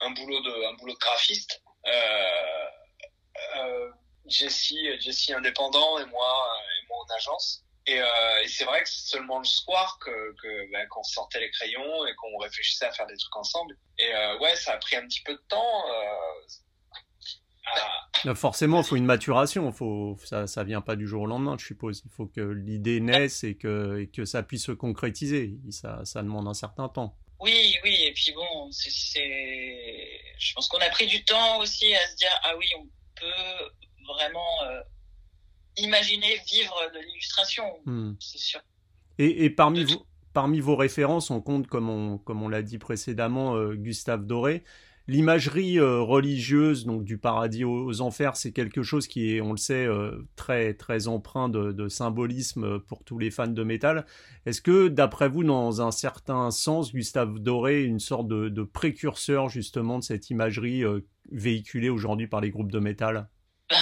un 0.02 0.12
boulot 0.12 0.40
de 0.42 0.66
un 0.66 0.74
boulot 0.76 0.94
de 0.94 1.00
graphiste. 1.00 1.62
Euh, 1.88 2.70
euh, 3.58 3.92
Jessie, 4.28 5.00
Jessie 5.00 5.34
indépendant 5.34 6.00
et 6.00 6.06
moi 6.06 6.60
et 6.82 6.88
moi 6.88 6.98
en 6.98 7.16
agence. 7.16 7.65
Et, 7.88 8.00
euh, 8.00 8.42
et 8.44 8.48
c'est 8.48 8.66
vrai 8.66 8.82
que 8.82 8.90
c'est 8.90 9.10
seulement 9.10 9.38
le 9.38 9.46
soir 9.46 10.00
que, 10.04 10.34
que 10.42 10.72
ben, 10.72 10.88
qu'on 10.88 11.04
sortait 11.04 11.40
les 11.40 11.52
crayons 11.52 12.08
et 12.08 12.16
qu'on 12.16 12.38
réfléchissait 12.38 12.86
à 12.86 12.92
faire 12.92 13.06
des 13.06 13.16
trucs 13.16 13.36
ensemble. 13.36 13.78
Et 14.00 14.12
euh, 14.14 14.40
ouais, 14.40 14.56
ça 14.56 14.74
a 14.74 14.78
pris 14.78 14.96
un 14.96 15.06
petit 15.06 15.22
peu 15.22 15.34
de 15.34 15.44
temps. 15.48 15.84
Euh, 18.26 18.34
Forcément, 18.34 18.82
il 18.82 18.86
faut 18.86 18.96
une 18.96 19.06
maturation. 19.06 19.72
Faut, 19.72 20.18
ça, 20.24 20.48
ça 20.48 20.64
vient 20.64 20.82
pas 20.82 20.96
du 20.96 21.08
jour 21.08 21.24
au 21.24 21.26
lendemain, 21.28 21.58
je 21.60 21.66
suppose. 21.66 22.02
Il 22.06 22.12
faut 22.12 22.26
que 22.26 22.42
l'idée 22.42 23.00
naisse 23.00 23.44
et 23.44 23.56
que, 23.56 24.00
et 24.00 24.08
que 24.08 24.26
ça 24.26 24.42
puisse 24.42 24.66
se 24.66 24.72
concrétiser. 24.72 25.54
Ça, 25.70 26.04
ça 26.06 26.24
demande 26.24 26.48
un 26.48 26.54
certain 26.56 26.90
temps. 26.90 27.16
Oui, 27.40 27.76
oui. 27.84 28.04
Et 28.04 28.14
puis 28.14 28.32
bon, 28.34 28.72
c'est, 28.72 29.20
je 30.40 30.54
pense 30.54 30.68
qu'on 30.68 30.80
a 30.80 30.90
pris 30.90 31.06
du 31.06 31.24
temps 31.24 31.60
aussi 31.60 31.94
à 31.94 32.08
se 32.08 32.16
dire 32.16 32.42
ah 32.44 32.56
oui, 32.58 32.68
on 32.80 32.88
peut 33.20 33.72
vraiment 34.08 34.64
euh, 34.64 34.82
imaginer 35.78 36.40
vivre 36.48 36.76
de 36.94 37.00
l'illustration, 37.00 37.64
hmm. 37.86 38.14
c'est 38.20 38.38
sûr. 38.38 38.60
Et, 39.18 39.46
et 39.46 39.50
parmi, 39.50 39.84
vos, 39.84 40.06
parmi 40.34 40.60
vos 40.60 40.76
références, 40.76 41.32
on 41.32 41.42
compte, 41.42 41.68
comme 41.68 41.90
on, 41.90 42.18
comme 42.18 42.44
on 42.44 42.50
l'a 42.50 42.62
dit 42.62 42.78
précédemment, 42.78 43.56
euh, 43.56 43.74
Gustave 43.76 44.26
Doré. 44.26 44.64
L'imagerie 45.08 45.78
euh, 45.78 46.02
religieuse, 46.02 46.86
donc 46.86 47.04
du 47.04 47.20
paradis 47.20 47.64
aux, 47.64 48.02
enfers, 48.02 48.36
c'est 48.36 48.52
quelque 48.52 48.82
chose 48.82 49.08
qui 49.08 49.36
est, 49.36 49.42
on 49.42 49.52
le 49.52 49.58
sait, 49.58 49.86
euh, 49.86 50.28
très 50.36 50.74
très 50.74 51.08
empreint 51.08 51.48
de, 51.48 51.72
de, 51.72 51.88
symbolisme 51.88 52.80
pour 52.80 53.04
tous 53.04 53.20
les 53.20 53.30
fans 53.30 53.48
de 53.48 53.64
métal. 53.64 54.08
Est-ce 54.48 54.62
que, 54.62 54.88
d'après 54.88 55.30
vous, 55.30 55.44
dans 55.44 55.80
un 55.82 55.92
certain 55.92 56.50
sens, 56.50 56.92
Gustave 56.92 57.38
Doré 57.38 57.84
est 57.84 57.86
une 57.86 58.00
sorte 58.00 58.28
de, 58.28 58.50
de 58.50 58.64
précurseur 58.64 59.48
justement 59.48 60.00
de 60.00 60.04
cette 60.04 60.32
imagerie 60.32 60.84
véhiculée 61.32 61.90
aujourd'hui 61.90 62.28
par 62.28 62.42
les 62.42 62.50
groupes 62.50 62.72
de 62.72 62.80
métal? 62.80 63.30
Bah, 63.70 63.78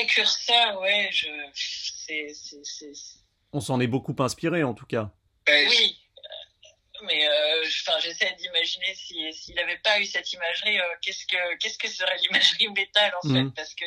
précurseur, 0.00 0.80
ouais, 0.80 1.10
je, 1.12 1.28
c'est, 1.54 2.32
c'est, 2.34 2.92
On 3.52 3.60
s'en 3.60 3.80
est 3.80 3.86
beaucoup 3.86 4.16
inspiré, 4.18 4.64
en 4.64 4.74
tout 4.74 4.86
cas. 4.86 5.10
Oui, 5.48 6.00
mais 7.02 7.28
euh, 7.28 7.64
enfin, 7.66 7.98
j'essaie 8.00 8.32
d'imaginer 8.34 8.94
si 8.94 9.32
s'il 9.32 9.54
n'avait 9.54 9.78
pas 9.78 10.00
eu 10.00 10.04
cette 10.04 10.32
imagerie, 10.32 10.78
euh, 10.78 10.84
qu'est-ce 11.02 11.26
que 11.26 11.56
qu'est-ce 11.56 11.78
que 11.78 11.88
serait 11.88 12.16
l'imagerie 12.18 12.68
métal 12.68 13.12
en 13.22 13.28
fait, 13.28 13.42
mhm. 13.42 13.52
parce 13.54 13.74
que 13.74 13.84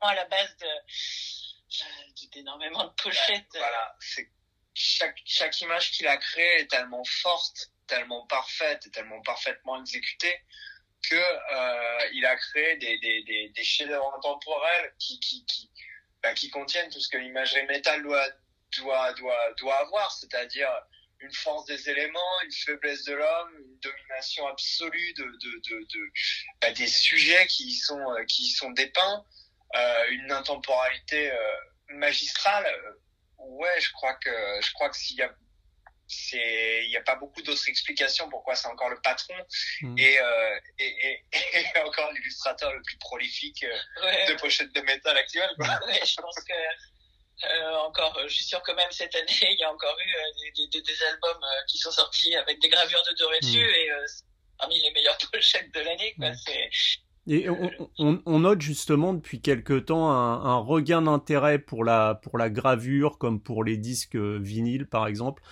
à 0.00 0.14
la 0.14 0.24
base 0.26 0.56
de 0.58 0.66
d'énormément 2.32 2.84
de 2.84 2.92
pochettes. 3.02 3.46
voilà, 3.54 3.96
c'est 4.00 4.28
chaque 4.74 5.20
chaque 5.24 5.60
image 5.60 5.92
qu'il 5.92 6.06
a 6.06 6.16
créée 6.16 6.60
est 6.60 6.66
tellement 6.66 7.04
forte, 7.04 7.70
tellement 7.86 8.26
parfaite 8.26 8.86
et 8.86 8.90
tellement 8.90 9.22
parfaitement 9.22 9.80
exécutée 9.80 10.36
que 11.08 11.16
euh, 11.16 11.83
il 12.24 12.26
a 12.26 12.36
créé 12.36 12.76
des, 12.76 12.98
des, 12.98 13.22
des, 13.24 13.48
des 13.50 13.64
chefs-d'œuvre 13.64 14.14
intemporels 14.16 14.94
qui, 14.98 15.20
qui, 15.20 15.44
qui, 15.44 15.70
bah, 16.22 16.32
qui 16.32 16.48
contiennent 16.48 16.90
tout 16.90 17.00
ce 17.00 17.08
que 17.10 17.18
l'imagerie 17.18 17.66
métal 17.66 18.02
doit, 18.02 18.26
doit, 18.78 19.12
doit, 19.12 19.52
doit 19.58 19.76
avoir, 19.76 20.10
c'est-à-dire 20.10 20.70
une 21.20 21.32
force 21.32 21.66
des 21.66 21.90
éléments, 21.90 22.40
une 22.44 22.52
faiblesse 22.52 23.04
de 23.04 23.12
l'homme, 23.12 23.50
une 23.58 23.78
domination 23.80 24.46
absolue 24.46 25.12
de, 25.14 25.24
de, 25.24 25.78
de, 25.92 26.12
bah, 26.62 26.72
des 26.72 26.86
sujets 26.86 27.46
qui 27.46 27.64
y 27.64 27.74
sont, 27.74 28.00
euh, 28.12 28.24
qui 28.24 28.48
sont 28.48 28.70
dépeints, 28.70 29.24
euh, 29.76 30.08
une 30.10 30.32
intemporalité 30.32 31.30
euh, 31.30 31.56
magistrale. 31.90 32.66
Ouais, 33.36 33.80
je 33.80 33.92
crois 33.92 34.14
que 34.14 34.30
je 34.62 34.72
crois 34.72 34.88
que 34.88 34.96
s'il 34.96 35.18
y 35.18 35.22
a 35.22 35.30
c'est 36.06 36.84
il 36.84 36.90
n'y 36.90 36.96
a 36.96 37.02
pas 37.02 37.16
beaucoup 37.16 37.40
d'autres 37.42 37.68
explications 37.68 38.28
pourquoi 38.28 38.54
c'est 38.54 38.68
encore 38.68 38.90
le 38.90 39.00
patron 39.00 39.34
mm. 39.82 39.98
et, 39.98 40.18
euh, 40.18 40.58
et, 40.78 40.96
et, 41.06 41.24
et, 41.32 41.80
encore 41.84 42.12
l'illustrateur 42.12 42.72
le 42.72 42.82
plus 42.82 42.98
prolifique 42.98 43.64
ouais. 44.02 44.26
de 44.26 44.34
pochettes 44.34 44.72
de 44.74 44.80
métal 44.82 45.16
actuel 45.16 45.50
quoi. 45.56 45.78
Ouais, 45.86 46.00
je 46.04 46.20
pense 46.20 46.36
que 46.36 46.52
euh, 47.42 47.76
encore, 47.86 48.16
je 48.26 48.32
suis 48.32 48.44
sûr 48.44 48.62
que 48.62 48.72
même 48.72 48.90
cette 48.90 49.14
année, 49.14 49.26
il 49.52 49.58
y 49.58 49.64
a 49.64 49.72
encore 49.72 49.96
eu 49.98 50.10
euh, 50.10 50.50
des, 50.56 50.68
des, 50.68 50.82
des, 50.82 51.02
albums 51.12 51.42
euh, 51.42 51.64
qui 51.68 51.78
sont 51.78 51.90
sortis 51.90 52.34
avec 52.36 52.60
des 52.60 52.68
gravures 52.68 53.02
de 53.10 53.16
Doré 53.18 53.40
dessus 53.40 53.58
mm. 53.58 53.74
et 53.74 53.90
euh, 53.90 54.06
parmi 54.58 54.80
les 54.80 54.90
meilleures 54.92 55.18
pochettes 55.32 55.72
de 55.74 55.80
l'année. 55.80 56.14
Quoi. 56.16 56.30
Mm. 56.30 56.36
C'est 56.46 56.70
et 57.26 57.48
on, 57.48 57.70
on, 57.98 58.22
on, 58.26 58.40
note 58.40 58.60
justement 58.60 59.14
depuis 59.14 59.40
quelque 59.40 59.78
temps 59.78 60.10
un, 60.10 60.44
un 60.44 60.58
regain 60.58 61.00
d'intérêt 61.00 61.58
pour 61.58 61.82
la, 61.82 62.20
pour 62.22 62.36
la 62.36 62.50
gravure, 62.50 63.16
comme 63.16 63.42
pour 63.42 63.64
les 63.64 63.78
disques 63.78 64.16
vinyles 64.16 64.86
par 64.86 65.06
exemple. 65.06 65.42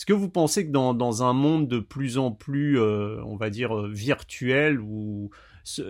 Est-ce 0.00 0.06
que 0.06 0.14
vous 0.14 0.30
pensez 0.30 0.64
que 0.64 0.70
dans, 0.72 1.22
un 1.22 1.34
monde 1.34 1.68
de 1.68 1.78
plus 1.78 2.16
en 2.16 2.32
plus, 2.32 2.80
euh, 2.80 3.22
on 3.26 3.36
va 3.36 3.50
dire, 3.50 3.86
virtuel, 3.86 4.80
ou 4.80 5.30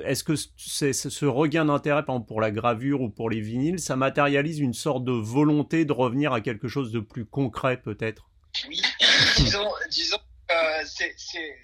est-ce 0.04 0.24
que 0.24 0.34
ce 0.34 1.24
regain 1.26 1.66
d'intérêt, 1.66 2.04
par 2.04 2.16
exemple, 2.16 2.26
pour 2.26 2.40
la 2.40 2.50
gravure 2.50 3.02
ou 3.02 3.08
pour 3.08 3.30
les 3.30 3.40
vinyles, 3.40 3.78
ça 3.78 3.94
matérialise 3.94 4.58
une 4.58 4.74
sorte 4.74 5.04
de 5.04 5.12
volonté 5.12 5.84
de 5.84 5.92
revenir 5.92 6.32
à 6.32 6.40
quelque 6.40 6.66
chose 6.66 6.90
de 6.90 6.98
plus 6.98 7.24
concret, 7.24 7.80
peut-être? 7.80 8.28
Oui, 8.66 8.82
disons, 9.36 9.70
disons 9.90 10.18
euh, 10.50 10.82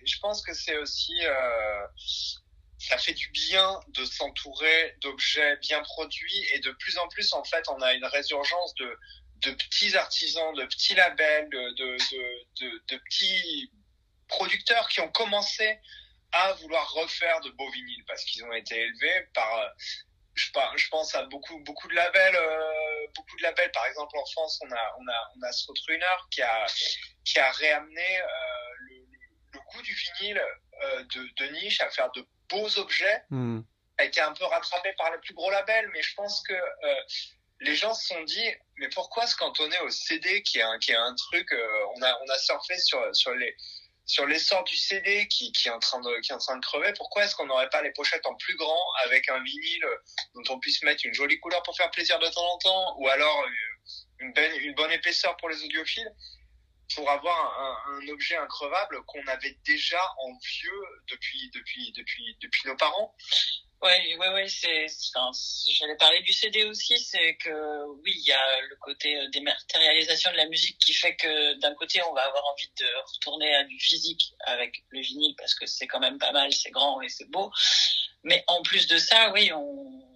je 0.05 0.19
pense 0.21 0.41
que 0.41 0.55
c'est 0.55 0.79
aussi, 0.79 1.15
euh, 1.25 1.87
ça 2.79 2.97
fait 2.97 3.15
du 3.15 3.29
bien 3.31 3.81
de 3.89 4.05
s'entourer 4.05 4.95
d'objets 5.03 5.57
bien 5.63 5.83
produits 5.83 6.47
et 6.55 6.61
de 6.61 6.71
plus 6.71 6.97
en 6.99 7.09
plus, 7.09 7.33
en 7.33 7.43
fait, 7.43 7.65
on 7.71 7.83
a 7.83 7.93
une 7.93 8.05
résurgence 8.05 8.73
de 8.77 8.97
de 9.43 9.51
petits 9.53 9.97
artisans, 9.97 10.55
de 10.55 10.65
petits 10.65 10.95
labels, 10.95 11.49
de, 11.51 11.71
de, 11.77 11.97
de, 12.61 12.83
de, 12.89 12.97
petits 12.99 13.71
producteurs 14.29 14.89
qui 14.89 15.01
ont 15.01 15.11
commencé 15.11 15.79
à 16.33 16.53
vouloir 16.55 16.91
refaire 16.93 17.41
de 17.41 17.51
beaux 17.51 17.71
vinyles 17.71 18.05
parce 18.07 18.25
qu'ils 18.25 18.45
ont 18.45 18.53
été 18.53 18.77
élevés 18.77 19.29
par 19.35 19.75
je, 20.37 20.51
je 20.77 20.89
pense 20.89 21.15
à 21.15 21.23
beaucoup 21.25 21.59
beaucoup 21.61 21.89
de 21.89 21.95
labels 21.95 22.37
euh, 22.37 23.07
beaucoup 23.15 23.37
de 23.39 23.43
labels 23.43 23.71
par 23.73 23.87
exemple 23.87 24.17
en 24.19 24.27
France 24.27 24.61
on 24.63 24.71
a 24.71 24.97
on 24.99 25.09
a 25.09 25.31
on 25.39 25.43
a 25.43 25.51
qui 26.31 26.43
a 26.43 26.67
qui 27.25 27.39
a 27.39 27.51
réamené 27.53 28.21
euh, 28.21 28.27
le, 28.81 28.95
le, 29.55 29.61
goût 29.73 29.83
du 29.83 29.95
vinyle 29.95 30.43
euh, 30.85 31.05
de, 31.05 31.47
niche 31.53 31.81
à 31.81 31.91
faire 31.91 32.11
de 32.13 32.27
beaux 32.51 32.79
objets 32.79 33.23
mm. 33.31 33.61
a 33.99 34.05
été 34.05 34.21
un 34.21 34.33
peu 34.35 34.45
rattrapé 34.45 34.93
par 34.99 35.11
les 35.11 35.19
plus 35.19 35.35
gros 35.35 35.51
labels 35.51 35.89
mais 35.93 36.03
je 36.03 36.15
pense 36.15 36.43
que 36.43 36.53
euh, 36.53 36.95
les 37.61 37.75
gens 37.75 37.95
se 37.95 38.07
sont 38.07 38.23
dit 38.25 38.49
mais 38.77 38.89
pourquoi 38.91 39.27
se 39.27 39.37
cantonner 39.37 39.79
au 39.81 39.91
CD 39.91 40.43
qui 40.43 40.59
est 40.59 40.63
un 40.63 40.79
qui 40.79 40.93
est 40.93 40.97
un 40.97 41.15
truc 41.15 41.53
euh, 41.53 41.85
on 41.95 42.03
a 42.03 42.19
on 42.23 42.29
a 42.29 42.39
surfé 42.39 42.79
sur 42.79 43.15
sur 43.15 43.35
les 43.35 43.57
sur 44.07 44.25
l'essor 44.25 44.63
du 44.65 44.77
CD 44.77 45.27
qui, 45.27 45.51
qui 45.51 45.67
est 45.67 45.73
en 45.73 45.81
train 45.81 46.01
de 46.01 46.21
qui 46.21 46.31
est 46.31 46.35
en 46.35 46.39
train 46.39 46.57
de 46.57 46.65
crever. 46.65 46.93
Pourquoi 46.97 47.25
est-ce 47.25 47.35
qu'on 47.35 47.47
n'aurait 47.47 47.69
pas 47.71 47.83
les 47.83 47.91
pochettes 47.91 48.25
en 48.25 48.35
plus 48.37 48.57
grand 48.57 48.93
avec 49.05 49.29
un 49.29 49.43
vinyle 49.43 49.87
dont 50.35 50.45
on 50.51 50.61
puisse 50.61 50.83
mettre 50.85 51.05
une 51.05 51.13
jolie 51.13 51.41
couleur 51.41 51.63
pour 51.65 51.77
faire 51.77 51.91
plaisir 51.91 52.19
de 52.21 52.29
temps 52.29 52.53
en 52.53 52.59
temps 52.59 52.97
ou 52.99 53.09
alors 53.09 53.45
une, 54.21 54.33
bonne 54.33 54.53
une 54.61 54.75
bonne 54.75 54.93
épaisseur 54.93 55.37
pour 55.39 55.49
les 55.49 55.63
audiophiles 55.63 56.11
pour 56.95 57.11
avoir 57.11 57.37
un, 57.61 57.97
un 57.97 58.09
objet 58.09 58.37
increvable 58.37 59.05
qu'on 59.07 59.27
avait 59.27 59.59
déjà 59.65 60.01
en 60.19 60.39
vieux 60.39 60.85
depuis 61.09 61.51
depuis 61.53 61.93
depuis 61.97 62.37
depuis 62.41 62.69
nos 62.69 62.77
parents 62.77 63.13
Ouais, 63.83 64.17
ouais, 64.17 64.29
ouais, 64.31 64.49
c'est, 64.49 64.87
enfin, 65.15 65.31
j'allais 65.69 65.97
parler 65.97 66.21
du 66.23 66.33
CD 66.33 66.65
aussi, 66.65 66.99
c'est 66.99 67.37
que 67.37 67.85
oui, 68.03 68.13
il 68.15 68.27
y 68.27 68.33
a 68.33 68.61
le 68.63 68.77
côté 68.77 69.17
euh, 69.17 69.29
dématérialisation 69.29 70.31
de 70.33 70.37
la 70.37 70.47
musique 70.49 70.79
qui 70.79 70.95
fait 70.95 71.15
que 71.15 71.55
d'un 71.61 71.75
côté, 71.75 72.01
on 72.03 72.15
va 72.15 72.23
avoir 72.23 72.45
envie 72.47 72.71
de 72.81 72.87
retourner 73.15 73.55
à 73.55 73.65
du 73.65 73.79
physique 73.79 74.33
avec 74.47 74.83
le 74.89 75.01
vinyle 75.01 75.35
parce 75.37 75.55
que 75.55 75.67
c'est 75.67 75.87
quand 75.87 76.01
même 76.01 76.19
pas 76.19 76.33
mal, 76.33 76.53
c'est 76.53 76.71
grand 76.71 77.03
et 77.03 77.09
c'est 77.09 77.29
beau. 77.31 77.53
Mais 78.25 78.43
en 78.49 78.63
plus 78.63 78.87
de 78.87 78.97
ça, 78.97 79.31
oui, 79.33 79.53
on, 79.53 80.07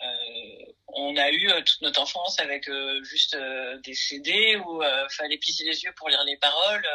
euh, 0.00 0.72
on 0.88 1.16
a 1.16 1.30
eu 1.30 1.50
euh, 1.50 1.60
toute 1.62 1.82
notre 1.82 2.00
enfance 2.00 2.38
avec 2.38 2.68
euh, 2.68 3.02
juste 3.02 3.36
des 3.84 3.94
CD 3.94 4.56
où 4.56 4.82
fallait 5.10 5.38
plisser 5.38 5.64
les 5.64 5.82
yeux 5.82 5.92
pour 5.96 6.08
lire 6.08 6.22
les 6.24 6.36
paroles 6.36 6.86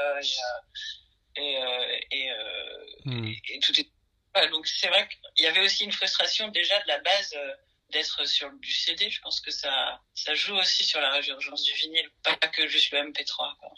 et, 1.36 1.60
et, 2.12 2.30
hmm. 3.06 3.26
et, 3.26 3.42
et 3.50 3.60
tout 3.60 3.78
est 3.80 3.90
donc 4.52 4.68
c'est 4.68 4.88
vrai 4.88 5.08
qu'il 5.08 5.44
y 5.44 5.48
avait 5.48 5.62
aussi 5.62 5.84
une 5.84 5.92
frustration 5.92 6.48
déjà 6.50 6.80
de 6.82 6.88
la 6.88 7.00
base 7.00 7.34
euh, 7.36 7.54
d'être 7.92 8.26
sur 8.26 8.52
du 8.54 8.72
CD. 8.72 9.10
Je 9.10 9.22
pense 9.22 9.40
que 9.40 9.52
ça 9.52 10.02
ça 10.16 10.34
joue 10.34 10.56
aussi 10.56 10.84
sur 10.84 11.00
la 11.00 11.12
résurgence 11.12 11.64
du 11.64 11.74
vinyle, 11.74 12.10
pas 12.24 12.36
que 12.48 12.68
juste 12.68 12.92
le 12.92 13.00
MP3. 13.00 13.58
Quoi. 13.58 13.74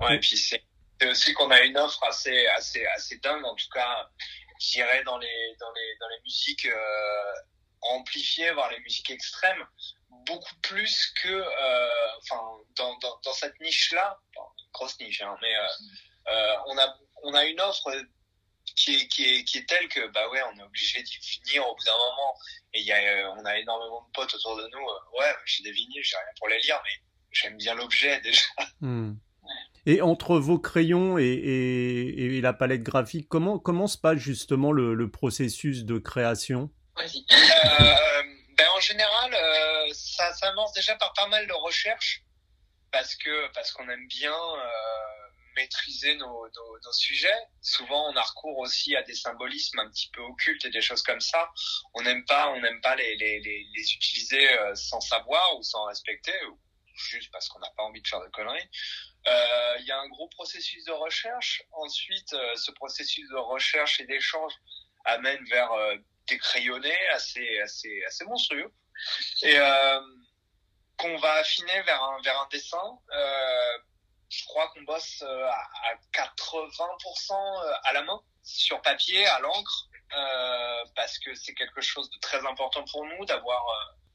Ouais, 0.00 0.16
et 0.16 0.20
puis 0.20 0.36
c'est 0.36 0.62
aussi 1.02 1.32
qu'on 1.34 1.50
a 1.50 1.60
une 1.60 1.76
offre 1.76 2.02
assez 2.04 2.46
assez 2.48 2.84
assez 2.86 3.18
dingue 3.18 3.44
en 3.44 3.54
tout 3.54 3.68
cas, 3.72 4.08
j'irais 4.58 5.02
dans 5.04 5.18
les 5.18 5.56
dans 5.60 5.72
les 5.72 5.96
dans 6.00 6.08
les 6.08 6.20
musiques 6.24 6.66
euh, 6.66 7.32
amplifiées, 7.82 8.50
voire 8.52 8.70
les 8.70 8.80
musiques 8.80 9.10
extrêmes, 9.10 9.64
beaucoup 10.26 10.54
plus 10.62 11.12
que 11.22 11.28
euh, 11.28 11.88
dans, 12.76 12.98
dans 12.98 13.20
dans 13.22 13.32
cette 13.34 13.60
niche 13.60 13.92
là, 13.92 14.18
grosse 14.72 14.98
niche 14.98 15.20
hein, 15.20 15.36
mais 15.42 15.54
on 16.66 16.78
a 16.78 16.98
on 17.24 17.34
a 17.34 17.44
une 17.44 17.60
offre 17.60 17.90
qui 18.78 18.94
est, 18.94 19.08
qui 19.08 19.24
est, 19.24 19.44
qui 19.44 19.58
est 19.58 19.68
tel 19.68 19.88
que 19.88 20.06
bah 20.08 20.28
ouais 20.30 20.40
on 20.52 20.58
est 20.58 20.62
obligé 20.62 21.02
d'y 21.02 21.18
venir 21.44 21.66
au 21.66 21.74
bout 21.74 21.84
d'un 21.84 21.96
moment. 21.96 22.34
Et 22.74 22.80
il 22.80 22.86
y 22.86 22.92
a 22.92 22.98
euh, 22.98 23.34
on 23.36 23.44
a 23.44 23.58
énormément 23.58 24.06
de 24.06 24.12
potes 24.12 24.34
autour 24.34 24.56
de 24.56 24.68
nous. 24.72 24.78
Euh, 24.78 25.18
ouais 25.18 25.34
j'ai 25.44 25.62
des 25.64 25.72
vinyles 25.72 26.02
j'ai 26.04 26.16
rien 26.16 26.32
pour 26.38 26.48
les 26.48 26.60
lire 26.60 26.80
mais 26.84 27.02
j'aime 27.32 27.56
bien 27.56 27.74
l'objet 27.74 28.20
déjà. 28.22 28.46
Hmm. 28.80 29.14
Et 29.86 30.02
entre 30.02 30.38
vos 30.38 30.58
crayons 30.58 31.16
et, 31.18 31.24
et, 31.24 32.36
et, 32.36 32.40
la 32.42 32.52
palette 32.52 32.82
graphique, 32.82 33.26
comment, 33.26 33.58
comment 33.58 33.86
se 33.86 33.96
passe 33.96 34.18
justement 34.18 34.70
le, 34.70 34.92
le 34.92 35.10
processus 35.10 35.84
de 35.84 35.98
création? 35.98 36.70
Vas-y. 36.94 37.24
Euh, 37.30 38.22
ben 38.58 38.66
en 38.76 38.80
général, 38.80 39.32
euh, 39.32 39.88
ça, 39.92 40.30
commence 40.42 40.72
déjà 40.72 40.94
par 40.96 41.12
pas 41.14 41.28
mal 41.28 41.46
de 41.46 41.52
recherches 41.52 42.22
parce 42.90 43.14
que 43.16 43.52
parce 43.52 43.72
qu'on 43.72 43.88
aime 43.88 44.06
bien 44.08 44.32
euh, 44.32 45.17
maîtriser 45.58 46.14
nos, 46.16 46.48
sujets. 46.92 47.40
Souvent, 47.60 48.10
on 48.10 48.16
a 48.16 48.22
recours 48.22 48.58
aussi 48.58 48.96
à 48.96 49.02
des 49.02 49.14
symbolismes 49.14 49.78
un 49.80 49.90
petit 49.90 50.08
peu 50.10 50.22
occultes 50.22 50.64
et 50.64 50.70
des 50.70 50.80
choses 50.80 51.02
comme 51.02 51.20
ça. 51.20 51.50
On 51.94 52.02
n'aime 52.02 52.24
pas, 52.24 52.48
on 52.50 52.60
n'aime 52.60 52.80
pas 52.80 52.96
les, 52.96 53.16
les, 53.16 53.40
les, 53.40 53.94
utiliser 53.94 54.58
euh, 54.58 54.74
sans 54.74 55.00
savoir 55.00 55.58
ou 55.58 55.62
sans 55.62 55.84
respecter, 55.84 56.32
juste 56.94 57.30
parce 57.30 57.48
qu'on 57.48 57.58
n'a 57.58 57.70
pas 57.76 57.82
envie 57.82 58.00
de 58.00 58.08
faire 58.08 58.20
de 58.20 58.28
conneries. 58.28 58.70
Euh, 59.26 59.76
il 59.80 59.86
y 59.86 59.90
a 59.90 59.98
un 59.98 60.08
gros 60.08 60.28
processus 60.28 60.84
de 60.84 60.92
recherche. 60.92 61.62
Ensuite, 61.72 62.32
euh, 62.32 62.56
ce 62.56 62.70
processus 62.72 63.28
de 63.28 63.36
recherche 63.36 64.00
et 64.00 64.06
d'échange 64.06 64.52
amène 65.04 65.44
vers 65.46 65.70
des 66.28 66.38
crayonnés 66.38 67.08
assez, 67.08 67.60
assez, 67.60 68.04
assez 68.06 68.24
monstrueux. 68.24 68.72
Et 69.42 69.56
qu'on 70.96 71.16
va 71.18 71.32
affiner 71.34 71.80
vers 71.82 72.02
un, 72.02 72.20
vers 72.22 72.40
un 72.40 72.48
dessin. 72.50 72.98
Je 74.28 74.44
crois 74.44 74.68
qu'on 74.68 74.82
bosse 74.82 75.22
euh, 75.22 75.48
à 75.48 75.94
80% 76.12 77.32
euh, 77.32 77.72
à 77.84 77.92
la 77.94 78.02
main, 78.02 78.20
sur 78.42 78.80
papier, 78.82 79.26
à 79.26 79.40
l'encre, 79.40 79.88
euh, 80.14 80.84
parce 80.94 81.18
que 81.18 81.34
c'est 81.34 81.54
quelque 81.54 81.80
chose 81.80 82.10
de 82.10 82.18
très 82.20 82.44
important 82.46 82.84
pour 82.90 83.06
nous 83.06 83.24
d'avoir, 83.24 83.64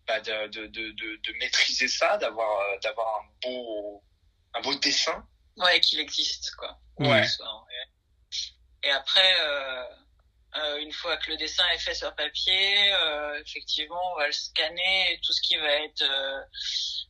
bah, 0.08 0.20
de, 0.20 0.48
de, 0.48 0.68
de, 0.68 0.92
de, 0.92 1.34
maîtriser 1.40 1.88
ça, 1.88 2.18
d'avoir, 2.18 2.80
d'avoir 2.82 3.22
un 3.22 3.26
beau, 3.42 4.04
un 4.54 4.62
beau 4.62 4.76
dessin. 4.76 5.28
Ouais, 5.58 5.80
qu'il 5.80 6.00
existe, 6.00 6.56
quoi. 6.56 6.78
Ouais. 7.00 7.26
Et 8.84 8.92
après, 8.92 9.36
euh, 9.40 9.86
euh, 10.56 10.78
une 10.78 10.92
fois 10.92 11.18
que 11.18 11.32
le 11.32 11.38
dessin 11.38 11.68
est 11.74 11.80
fait 11.80 11.96
sur 11.96 12.14
papier, 12.16 12.94
euh, 12.94 13.42
effectivement, 13.42 14.14
on 14.14 14.18
va 14.18 14.28
le 14.28 14.32
scanner 14.32 15.12
et 15.14 15.20
tout 15.22 15.34
ce 15.34 15.42
qui 15.42 15.56
va 15.58 15.72
être 15.84 16.04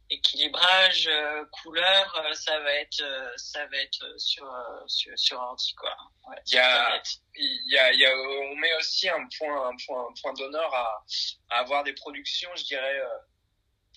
équilibrage, 0.09 1.07
euh, 1.07 1.43
couleur, 1.51 2.23
euh, 2.25 2.33
ça 2.33 2.59
va 2.59 2.73
être, 2.73 3.33
ça 3.37 3.65
va 3.67 3.77
être 3.77 4.05
sur 4.19 4.45
sur 4.87 5.11
sur 5.17 5.39
ordi 5.39 5.73
quoi. 5.75 5.95
Ouais, 6.27 6.37
il 6.47 6.53
y 6.53 6.59
a, 6.59 7.01
il 7.35 7.71
y 7.71 7.77
a, 7.77 7.91
il 7.93 7.99
y 7.99 8.05
a, 8.05 8.15
on 8.15 8.55
met 8.55 8.73
aussi 8.75 9.09
un 9.09 9.27
point, 9.37 9.69
un 9.69 9.75
point, 9.85 10.07
un 10.09 10.13
point 10.21 10.33
d'honneur 10.33 10.73
à, 10.73 11.03
à 11.49 11.59
avoir 11.59 11.83
des 11.83 11.93
productions, 11.93 12.49
je 12.55 12.63
dirais 12.63 13.01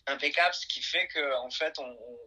impeccables, 0.07 0.55
ce 0.55 0.67
qui 0.67 0.83
fait 0.83 1.07
que 1.09 1.35
en 1.37 1.51
fait, 1.51 1.79
on, 1.79 1.85
on 1.85 2.19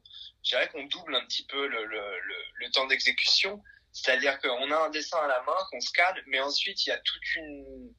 je 0.43 0.51
dirais 0.51 0.69
qu'on 0.69 0.83
double 0.85 1.15
un 1.15 1.25
petit 1.25 1.45
peu 1.47 1.67
le 1.67 1.85
le, 1.85 2.19
le, 2.19 2.35
le 2.55 2.71
temps 2.71 2.88
d'exécution 2.88 3.61
C'est-à-dire 3.91 4.39
qu'on 4.39 4.72
a 4.72 4.77
un 4.77 4.89
dessin 4.89 5.17
à 5.17 5.27
la 5.27 5.41
main 5.43 5.58
qu'on 5.72 5.81
scanne, 5.81 6.15
mais 6.27 6.39
ensuite 6.39 6.86
il 6.86 6.89
y 6.89 6.93
a 6.93 6.98
toute 7.00 7.36
une, 7.36 7.93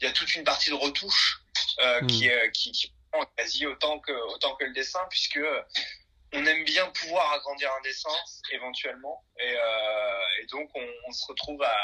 il 0.00 0.06
y 0.06 0.10
a 0.10 0.12
toute 0.12 0.34
une 0.34 0.44
partie 0.44 0.70
de 0.70 0.74
retouche 0.74 1.42
euh, 1.80 2.00
hmm. 2.02 2.06
qui, 2.06 2.30
qui, 2.52 2.72
qui 2.72 2.92
prend 3.10 3.24
quasi 3.36 3.66
autant 3.66 4.00
que 4.00 4.12
autant 4.34 4.56
que 4.56 4.64
le 4.64 4.72
dessin, 4.72 5.00
puisque 5.10 5.40
on 6.32 6.46
aime 6.46 6.64
bien 6.64 6.86
pouvoir 6.90 7.32
agrandir 7.32 7.70
un 7.72 7.80
dessin 7.82 8.14
éventuellement, 8.52 9.24
et, 9.38 9.54
euh, 9.54 10.40
et 10.40 10.46
donc 10.46 10.70
on, 10.74 10.86
on, 11.06 11.12
se 11.12 11.26
retrouve 11.26 11.62
à, 11.62 11.76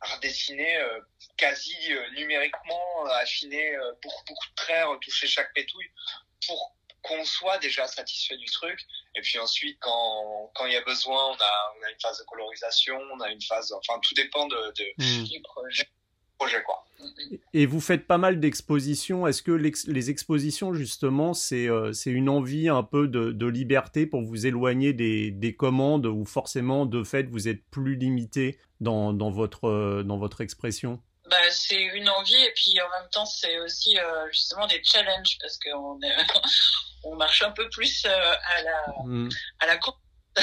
à 0.00 0.14
redessiner 0.14 0.76
euh, 0.76 1.00
quasi 1.36 1.74
euh, 1.90 2.10
numériquement, 2.10 3.06
affiner 3.06 3.74
euh, 3.74 3.92
beaucoup 4.02 4.24
beaucoup 4.26 4.48
de 4.48 4.54
traits, 4.54 4.86
retoucher 4.86 5.26
chaque 5.26 5.52
pétouille 5.54 5.90
pour 6.46 6.75
qu'on 7.06 7.24
soit 7.24 7.58
déjà 7.58 7.86
satisfait 7.86 8.36
du 8.36 8.46
truc. 8.46 8.78
Et 9.14 9.20
puis 9.20 9.38
ensuite, 9.38 9.78
quand 9.80 10.50
quand 10.54 10.66
il 10.66 10.72
y 10.72 10.76
a 10.76 10.84
besoin, 10.84 11.30
on 11.30 11.34
a 11.34 11.74
on 11.78 11.86
a 11.86 11.90
une 11.90 12.00
phase 12.00 12.18
de 12.18 12.24
colorisation, 12.24 12.98
on 13.14 13.20
a 13.20 13.30
une 13.30 13.42
phase, 13.42 13.72
enfin 13.72 13.98
tout 14.02 14.14
dépend 14.14 14.46
de, 14.46 14.56
de 14.56 14.84
hmm. 14.98 15.24
du 15.24 15.40
projet. 15.42 15.88
projet 16.38 16.62
quoi. 16.62 16.84
Et 17.52 17.66
vous 17.66 17.80
faites 17.80 18.06
pas 18.06 18.18
mal 18.18 18.40
d'expositions. 18.40 19.26
Est-ce 19.26 19.42
que 19.42 19.52
les 19.52 20.10
expositions, 20.10 20.74
justement, 20.74 21.34
c'est 21.34 21.68
euh, 21.68 21.92
c'est 21.92 22.10
une 22.10 22.28
envie 22.28 22.68
un 22.68 22.82
peu 22.82 23.08
de, 23.08 23.32
de, 23.32 23.46
liberté 23.46 24.06
pour 24.06 24.22
vous 24.22 24.46
éloigner 24.46 24.92
des, 24.92 25.30
des 25.30 25.54
commandes 25.54 26.06
ou 26.06 26.24
forcément, 26.24 26.86
de 26.86 27.02
fait, 27.04 27.28
vous 27.28 27.48
êtes 27.48 27.64
plus 27.70 27.96
limité 27.96 28.58
dans, 28.80 29.12
dans, 29.12 29.30
votre, 29.30 29.64
euh, 29.64 30.02
dans 30.02 30.18
votre 30.18 30.40
expression? 30.40 31.00
Bah, 31.28 31.50
c'est 31.50 31.80
une 31.80 32.08
envie 32.08 32.36
et 32.36 32.52
puis 32.52 32.80
en 32.80 32.88
même 32.88 33.08
temps 33.10 33.26
c'est 33.26 33.58
aussi 33.58 33.98
euh, 33.98 34.28
justement 34.32 34.66
des 34.66 34.82
challenges 34.84 35.38
parce 35.40 35.58
qu'on 35.58 35.98
on 37.04 37.16
marche 37.16 37.42
un 37.42 37.52
peu 37.52 37.68
plus 37.70 38.04
euh, 38.06 38.36
à 38.44 38.62
la 38.62 38.86
mm. 39.04 39.28
à 39.60 39.66
la 39.66 39.76
course. 39.78 39.98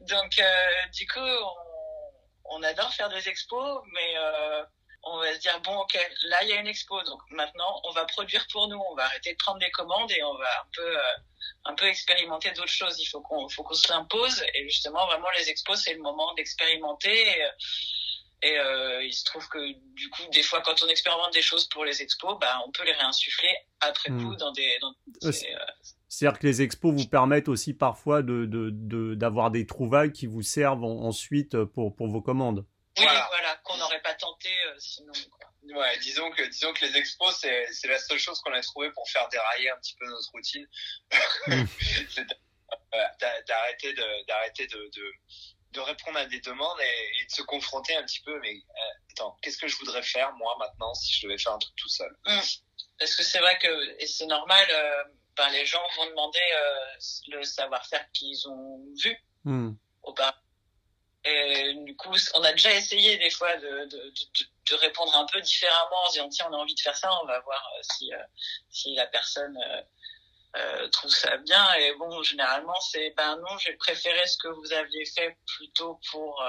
Donc 0.00 0.40
du 0.94 1.06
coup 1.06 1.20
on 1.20 1.66
on 2.50 2.62
adore 2.62 2.92
faire 2.92 3.08
des 3.08 3.28
expos, 3.28 3.82
mais 3.92 4.16
euh, 4.16 4.64
on 5.02 5.18
va 5.18 5.34
se 5.34 5.38
dire 5.38 5.60
bon 5.60 5.76
ok 5.78 5.94
là 6.24 6.42
il 6.42 6.48
y 6.48 6.52
a 6.52 6.56
une 6.56 6.66
expo. 6.66 7.02
Donc 7.02 7.20
maintenant 7.30 7.80
on 7.84 7.92
va 7.92 8.04
produire 8.06 8.46
pour 8.52 8.68
nous. 8.68 8.80
On 8.90 8.94
va 8.94 9.04
arrêter 9.04 9.32
de 9.32 9.38
prendre 9.38 9.58
des 9.58 9.70
commandes 9.70 10.10
et 10.10 10.22
on 10.22 10.34
va 10.34 10.60
un 10.60 10.68
peu 10.74 10.98
euh, 10.98 11.16
un 11.66 11.74
peu 11.74 11.86
expérimenter 11.86 12.50
d'autres 12.52 12.68
choses. 12.68 12.98
Il 13.00 13.06
faut 13.06 13.20
qu'on 13.20 13.48
faut 13.48 13.62
qu'on 13.62 13.74
s'impose. 13.74 14.42
Et 14.54 14.64
justement 14.64 15.06
vraiment 15.06 15.30
les 15.38 15.48
expos 15.48 15.80
c'est 15.82 15.94
le 15.94 16.00
moment 16.00 16.34
d'expérimenter 16.34 17.42
et, 18.42 18.58
euh, 18.58 19.02
il 19.02 19.12
se 19.12 19.24
trouve 19.24 19.48
que 19.48 19.58
du 19.94 20.10
coup 20.10 20.22
des 20.32 20.42
fois 20.42 20.60
quand 20.62 20.82
on 20.82 20.88
expérimente 20.88 21.32
des 21.32 21.42
choses 21.42 21.66
pour 21.68 21.84
les 21.84 22.02
expos 22.02 22.36
bah 22.40 22.60
on 22.66 22.70
peut 22.70 22.84
les 22.84 22.92
réinsuffler 22.92 23.54
après 23.80 24.10
hmm. 24.10 24.22
coup 24.22 24.36
dans 24.36 24.52
des, 24.52 24.78
dans 24.80 24.94
euh, 25.24 25.32
c'est-à-dire 26.08 26.38
que 26.38 26.46
les 26.46 26.62
expos 26.62 26.94
vous 26.94 27.08
permettent 27.08 27.48
aussi 27.48 27.74
parfois 27.74 28.22
de, 28.22 28.46
d'avoir 29.14 29.50
de, 29.50 29.58
des 29.58 29.66
trouvailles 29.66 30.12
qui 30.12 30.26
vous 30.26 30.42
servent 30.42 30.84
ensuite 30.84 31.64
pour, 31.64 31.94
pour 31.94 32.08
vos 32.08 32.22
commandes. 32.22 32.64
Oui, 32.98 33.04
voilà, 33.04 33.60
qu'on 33.64 33.76
n'aurait 33.76 34.00
pas 34.00 34.14
tenté 34.14 34.48
euh, 34.48 34.74
sinon. 34.78 35.12
Ouais, 35.74 35.98
disons 35.98 36.30
que, 36.30 36.48
disons 36.48 36.72
que 36.72 36.86
les 36.86 36.96
expos, 36.96 37.36
c'est, 37.38 37.66
c'est 37.72 37.88
la 37.88 37.98
seule 37.98 38.18
chose 38.18 38.40
qu'on 38.40 38.52
a 38.52 38.60
trouvé 38.62 38.90
pour 38.92 39.08
faire 39.10 39.28
dérailler 39.28 39.70
un 39.70 39.76
petit 39.76 39.94
peu 39.98 40.06
notre 40.06 40.30
routine. 40.32 40.66
Mm. 41.48 41.64
d'arrêter 43.46 43.92
de, 43.92 44.26
d'arrêter 44.26 44.66
de, 44.66 44.90
de, 44.96 45.12
de, 45.76 45.80
répondre 45.80 46.18
à 46.18 46.26
des 46.26 46.40
demandes 46.40 46.80
et, 46.80 47.24
de 47.24 47.30
se 47.30 47.42
confronter 47.42 47.94
un 47.96 48.02
petit 48.02 48.20
peu. 48.20 48.38
Mais 48.40 48.54
euh, 48.54 49.12
attends, 49.12 49.36
qu'est-ce 49.42 49.58
que 49.58 49.68
je 49.68 49.76
voudrais 49.76 50.02
faire 50.02 50.32
moi 50.34 50.56
maintenant 50.58 50.94
si 50.94 51.12
je 51.12 51.26
devais 51.26 51.38
faire 51.38 51.52
un 51.52 51.58
truc 51.58 51.74
tout 51.76 51.88
seul? 51.88 52.10
Mm. 52.26 52.40
Parce 52.98 53.14
que 53.14 53.22
c'est 53.22 53.38
vrai 53.38 53.58
que, 53.58 54.02
et 54.02 54.06
c'est 54.06 54.26
normal, 54.26 54.66
euh, 54.70 55.04
ben, 55.36 55.48
les 55.50 55.66
gens 55.66 55.82
vont 55.96 56.06
demander 56.06 56.40
euh, 56.54 56.98
le 57.28 57.44
savoir-faire 57.44 58.04
qu'ils 58.12 58.48
ont 58.48 58.84
vu 59.02 59.16
mm. 59.44 59.72
auparavant. 60.02 60.38
Et 61.24 61.74
du 61.84 61.96
coup, 61.96 62.14
on 62.34 62.44
a 62.44 62.52
déjà 62.52 62.72
essayé 62.72 63.18
des 63.18 63.30
fois 63.30 63.56
de, 63.56 63.68
de, 63.86 63.86
de, 63.86 64.44
de, 64.70 64.74
répondre 64.76 65.12
un 65.16 65.26
peu 65.26 65.40
différemment 65.40 66.04
en 66.06 66.10
disant 66.10 66.28
tiens, 66.28 66.46
on 66.50 66.54
a 66.54 66.56
envie 66.58 66.76
de 66.76 66.80
faire 66.80 66.96
ça, 66.96 67.10
on 67.20 67.26
va 67.26 67.40
voir 67.40 67.68
si, 67.82 68.12
euh, 68.14 68.22
si 68.70 68.94
la 68.94 69.08
personne 69.08 69.58
euh, 70.56 70.88
trouve 70.88 71.10
ça 71.10 71.36
bien. 71.38 71.64
Et 71.80 71.94
bon, 71.98 72.22
généralement, 72.22 72.78
c'est 72.80 73.14
ben 73.16 73.36
non, 73.36 73.58
j'ai 73.58 73.74
préféré 73.74 74.26
ce 74.26 74.38
que 74.38 74.48
vous 74.48 74.72
aviez 74.72 75.04
fait 75.04 75.36
plutôt 75.56 76.00
pour 76.10 76.42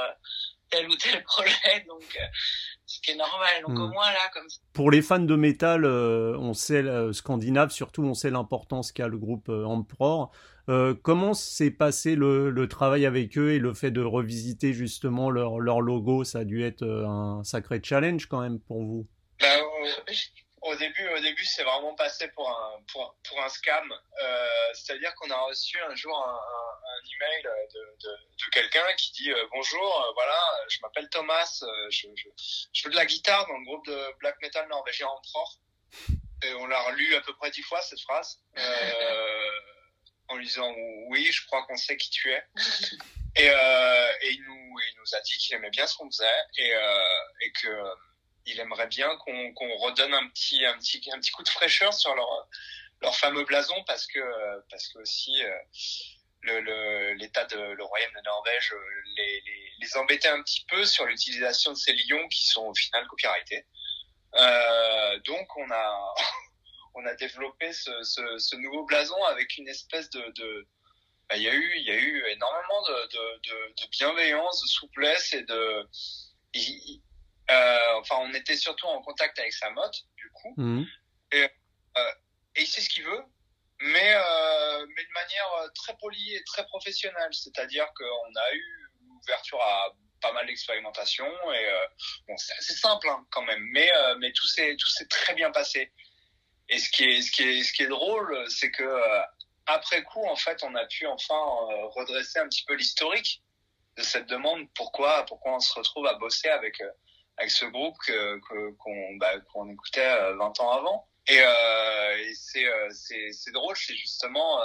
tel 0.70 0.88
ou 0.90 0.96
tel 0.96 1.24
projet. 1.26 1.86
Donc, 1.88 2.18
ce 2.86 3.02
qui 3.02 3.12
est 3.12 3.16
normal. 3.16 3.64
Donc 3.68 3.78
au 3.78 3.88
hmm. 3.88 3.94
moins 3.94 4.12
là, 4.12 4.30
comme 4.34 4.50
ça. 4.50 4.60
Pour 4.74 4.92
les 4.92 5.02
fans 5.02 5.20
de 5.20 5.36
métal, 5.36 5.86
on 5.86 6.54
sait 6.54 6.84
scandinave, 7.14 7.72
surtout, 7.72 8.04
on 8.04 8.14
sait 8.14 8.30
l'importance 8.30 8.92
qu'a 8.92 9.08
le 9.08 9.18
groupe 9.18 9.50
Emperor. 9.50 10.32
Euh, 10.70 10.94
comment 11.02 11.34
s'est 11.34 11.72
passé 11.72 12.16
le, 12.16 12.50
le, 12.50 12.68
travail 12.68 13.06
avec 13.06 13.38
eux 13.38 13.54
et 13.54 13.60
le 13.60 13.74
fait 13.74 13.90
de 13.90 14.02
revisiter 14.02 14.74
justement 14.74 15.30
leur, 15.30 15.60
leur 15.60 15.80
logo? 15.80 16.26
Ça 16.26 16.40
a 16.40 16.44
dû 16.44 16.62
être 16.64 16.82
euh, 16.82 17.08
un 17.08 17.44
sacré 17.46 17.80
challenge 17.82 18.26
quand 18.26 18.42
même 18.42 18.60
pour 18.60 18.84
vous. 18.84 19.08
Bah, 19.40 19.48
au, 20.68 20.76
début, 20.76 21.08
au 21.10 21.20
début, 21.20 21.46
c'est 21.46 21.64
vraiment 21.64 21.96
passé 21.96 22.28
pour 22.30 22.50
un 22.50 22.84
pour, 22.92 23.16
pour 23.28 23.42
un 23.42 23.50
scam. 23.50 23.92
Euh, 24.22 24.74
C'est-à-dire 24.74 25.14
qu'on 25.16 25.30
a 25.30 25.38
reçu 25.38 25.80
un 25.80 25.96
jour 25.96 26.16
un, 26.18 26.30
un, 26.30 26.94
un 26.94 27.02
email 27.16 27.44
de, 27.74 28.08
de, 28.08 28.50
quelqu'un 28.52 28.86
qui 28.98 29.12
dit 29.14 29.32
euh, 29.32 29.48
bonjour, 29.52 30.02
euh, 30.02 30.12
voilà, 30.14 30.38
je 30.70 30.78
m'appelle 30.82 31.10
Thomas, 31.10 31.60
je, 31.90 32.08
je, 32.16 32.28
je 32.74 32.82
fais 32.82 32.90
de 32.90 32.96
la 32.96 33.06
guitare 33.06 33.48
dans 33.48 33.58
le 33.58 33.66
groupe 33.66 33.86
de 33.88 34.18
black 34.20 34.36
metal 34.42 34.68
norvégien 34.68 35.08
Emperor. 35.08 35.58
Et 36.44 36.54
on 36.54 36.68
l'a 36.68 36.82
relu 36.84 37.16
à 37.16 37.22
peu 37.22 37.36
près 37.36 37.50
dix 37.50 37.64
fois 37.64 37.82
cette 37.82 38.02
phrase. 38.02 38.40
En 40.30 40.36
lui 40.36 40.46
disant 40.46 40.74
oui, 41.08 41.32
je 41.32 41.46
crois 41.48 41.64
qu'on 41.64 41.78
sait 41.78 41.98
qui 41.98 42.10
tu 42.10 42.32
es. 42.32 42.44
et, 43.38 43.46
et 43.48 44.32
il, 44.32 44.44
nous, 44.44 44.80
il 44.80 44.94
nous 45.00 45.16
a 45.16 45.22
dit 45.22 45.38
qu'il 45.38 45.56
aimait 45.56 45.70
bien 45.70 45.88
ce 45.88 45.96
qu'on 45.96 46.10
faisait 46.12 46.26
et, 46.58 46.72
et 47.42 47.52
que 47.54 47.68
il 48.48 48.60
aimerait 48.60 48.88
bien 48.88 49.16
qu'on 49.18 49.78
redonne 49.78 50.14
un 50.14 50.28
petit, 50.30 50.66
un, 50.66 50.78
petit, 50.78 51.02
un 51.12 51.20
petit 51.20 51.32
coup 51.32 51.44
de 51.44 51.50
fraîcheur 51.50 51.94
sur 51.94 52.16
leur, 52.16 53.16
fameux 53.16 53.46
blason 53.46 53.76
parce 53.86 54.08
que, 54.08 54.20
parce 54.70 54.88
que 54.88 55.00
aussi 55.00 55.44
euh, 55.44 55.58
le 56.44 57.14
l'état 57.14 57.46
de 57.46 57.58
le 57.58 57.84
royaume 57.84 58.14
de 58.16 58.22
Norvège 58.22 58.74
euh, 58.74 58.80
les, 59.80 59.98
embêtait 59.98 60.30
un 60.30 60.42
petit 60.42 60.66
peu 60.66 60.86
sur 60.86 61.06
l'utilisation 61.06 61.72
de 61.72 61.78
ces 61.78 61.94
lions 61.94 62.28
qui 62.30 62.46
sont 62.46 62.66
au 62.66 62.74
final 62.74 63.06
copyrightés. 63.08 63.66
Euh, 64.36 65.20
donc 65.20 65.56
on 65.58 65.70
a 65.72 66.16
on 66.96 67.06
a 67.06 67.14
développé 67.16 67.72
ce, 67.74 68.56
nouveau 68.56 68.86
blason 68.86 69.22
avec 69.26 69.58
une 69.58 69.68
espèce 69.68 70.10
de, 70.10 70.68
bah, 71.30 71.36
il 71.36 71.44
y 71.44 71.50
a 71.50 71.54
eu 71.54 71.74
il 71.78 71.84
y 71.84 71.92
a 71.92 71.96
eu 71.96 72.26
énormément 72.30 72.82
de, 72.84 73.88
bienveillance, 73.92 74.62
de 74.62 74.68
souplesse 74.68 75.34
et 75.34 75.44
de 75.44 75.88
enfin 77.50 78.16
on 78.20 78.34
était 78.34 78.58
surtout 78.58 78.88
en 78.88 79.02
contact 79.02 79.40
avec 79.40 79.54
sa 79.54 79.70
motte 79.72 80.04
du 80.16 80.30
coup 80.32 80.54
mmh. 80.58 80.84
et, 81.32 81.44
euh, 81.44 82.12
et 82.56 82.62
il 82.62 82.68
sait 82.68 82.82
ce 82.82 82.90
qu'il 82.90 83.04
veut 83.04 83.24
mais 83.80 84.14
euh, 84.16 84.86
mais 84.96 85.04
de 85.04 85.12
manière 85.14 85.72
très 85.76 85.96
polie 85.98 86.36
et 86.36 86.44
très 86.44 86.66
professionnelle 86.66 87.34
c'est-à-dire 87.34 87.88
qu'on 87.96 88.36
a 88.40 88.54
eu 88.54 88.92
ouverture 89.24 89.62
à 89.62 89.94
pas 90.22 90.34
mal 90.34 90.48
d'expérimentation 90.48 91.28
et 91.54 91.70
euh, 91.70 91.88
bon 92.28 92.36
c'est 92.38 92.54
assez 92.54 92.74
simple 92.74 93.08
hein, 93.08 93.26
quand 93.32 93.44
même 93.44 93.62
mais 93.72 93.90
euh, 93.94 94.16
mais 94.20 94.32
tout 94.34 94.48
s'est 94.48 94.76
très 95.10 95.34
bien 95.36 95.52
passé 95.52 95.92
et 96.70 96.80
ce 96.80 96.90
qui 96.90 97.06
est, 97.06 97.22
ce 97.22 97.32
qui 97.32 97.44
est, 97.44 97.64
ce 97.64 97.74
qui 97.74 97.84
est 97.84 97.88
drôle, 97.88 98.46
c'est 98.50 98.72
que 98.72 98.84
euh, 98.84 99.22
après 99.66 100.04
coup, 100.04 100.26
en 100.26 100.36
fait, 100.36 100.64
on 100.64 100.76
a 100.76 100.86
pu 100.86 101.06
enfin 101.08 101.36
euh, 101.36 101.86
redresser 101.88 102.40
un 102.40 102.48
petit 102.48 102.66
peu 102.66 102.74
l'historique 102.74 103.42
de 103.98 104.04
cette 104.04 104.28
demande. 104.28 104.68
Pourquoi, 104.76 105.26
pourquoi 105.26 105.56
on 105.56 105.60
se 105.60 105.74
retrouve 105.74 106.06
à 106.08 106.16
bosser 106.16 106.50
avec 106.50 106.82
euh, 106.82 106.90
avec 107.38 107.52
ce 107.52 107.66
groupe 107.66 107.96
que 108.06 108.38
qu'on 108.40 109.16
bah, 109.18 109.40
qu'on 109.52 109.70
écoutait 109.70 110.08
20 110.34 110.60
ans 110.60 110.72
avant. 110.72 111.08
Et, 111.28 111.38
et 111.38 112.34
c'est 112.34 112.66
c'est 112.92 113.32
c'est 113.32 113.52
drôle, 113.52 113.76
c'est 113.76 113.96
justement 113.96 114.60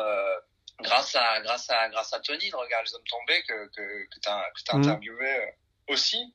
grâce 0.81 1.15
à 1.17 1.41
grâce 1.43 1.69
à 1.71 1.89
grâce 1.91 2.13
à 2.13 2.21
Tony 2.21 2.51
de 2.51 2.57
Regarde 2.57 2.87
les 2.87 2.95
hommes 2.95 3.03
tombés 3.09 3.43
que 3.43 3.67
que 3.69 4.05
que 4.05 4.21
t'as 4.21 4.51
que 4.51 4.63
t'as 4.65 4.77
mmh. 4.77 4.83
interviewé 4.83 5.55
aussi. 5.89 6.35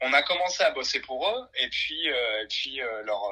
On 0.00 0.12
a 0.12 0.22
commencé 0.22 0.62
à 0.62 0.70
bosser 0.70 1.00
pour 1.00 1.28
eux 1.28 1.48
et 1.54 1.68
puis 1.68 2.06
et 2.06 2.46
puis 2.48 2.80
leur 3.04 3.22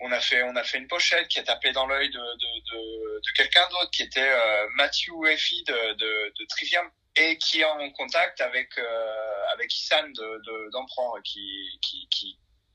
on 0.00 0.10
a 0.12 0.20
fait 0.20 0.42
on 0.42 0.56
a 0.56 0.64
fait 0.64 0.78
une 0.78 0.88
pochette 0.88 1.28
qui 1.28 1.38
a 1.38 1.42
tapé 1.42 1.72
dans 1.72 1.86
l'œil 1.86 2.08
de, 2.10 2.18
de, 2.18 2.72
de, 2.72 3.20
de 3.20 3.32
quelqu'un 3.36 3.68
d'autre 3.68 3.90
qui 3.90 4.02
était 4.02 4.20
euh, 4.20 4.66
Matthew 4.76 5.26
Effie 5.28 5.62
de, 5.64 5.92
de, 5.94 6.32
de, 6.38 6.44
Trivium 6.48 6.90
et 7.16 7.38
qui 7.38 7.60
est 7.60 7.64
en 7.64 7.90
contact 7.92 8.40
avec 8.40 8.78
euh, 8.78 9.44
avec 9.52 9.74
Isan 9.76 10.08
de 10.08 10.70
d'Emprunt 10.70 11.20
qui, 11.24 11.78
qui, 11.82 12.08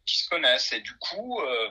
qui 0.05 0.17
se 0.17 0.29
connaissent. 0.29 0.71
Et 0.73 0.81
du 0.81 0.95
coup 0.97 1.41
euh, 1.41 1.69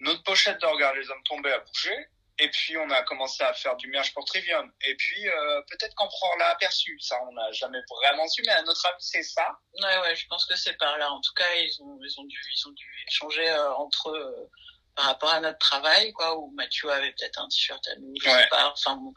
notre 0.00 0.22
pochette 0.22 0.60
de 0.60 0.66
Regarde 0.66 0.96
les 0.96 1.10
hommes 1.10 1.22
tombés 1.24 1.52
a 1.52 1.58
bougé. 1.58 2.06
Et 2.42 2.48
puis 2.48 2.74
on 2.78 2.88
a 2.88 3.02
commencé 3.02 3.42
à 3.44 3.52
faire 3.52 3.76
du 3.76 3.88
merge 3.88 4.14
pour 4.14 4.24
Trivium. 4.24 4.72
Et 4.86 4.94
puis 4.94 5.28
euh, 5.28 5.62
peut-être 5.68 5.94
qu'Emperor 5.94 6.36
l'a 6.38 6.48
aperçu. 6.48 6.98
Ça 7.00 7.20
on 7.28 7.32
n'a 7.32 7.52
jamais 7.52 7.80
vraiment 7.90 8.26
su 8.28 8.42
mais 8.46 8.52
à 8.52 8.62
notre 8.62 8.86
avis 8.86 8.96
c'est 9.00 9.22
ça. 9.22 9.58
Ouais 9.82 9.98
ouais 10.00 10.16
je 10.16 10.26
pense 10.26 10.46
que 10.46 10.56
c'est 10.56 10.78
par 10.78 10.96
là. 10.96 11.10
En 11.10 11.20
tout 11.20 11.34
cas 11.34 11.54
ils 11.56 11.82
ont 11.82 11.98
ils 12.02 12.20
ont 12.20 12.24
dû 12.24 12.40
ils 12.56 12.68
ont 12.68 12.72
dû 12.72 13.04
échanger 13.08 13.50
euh, 13.50 13.74
entre 13.74 14.10
eux 14.10 14.50
par 14.96 15.06
rapport 15.06 15.30
à 15.30 15.40
notre 15.40 15.58
travail, 15.58 16.12
quoi, 16.12 16.36
où 16.38 16.50
Mathieu 16.52 16.90
avait 16.90 17.12
peut-être 17.12 17.40
un 17.40 17.48
t-shirt 17.48 17.86
à 17.88 17.96
nous, 17.96 18.12
je 18.20 18.28
sais 18.28 18.48
pas. 18.50 18.72
Enfin 18.72 18.96
bon, 18.96 19.12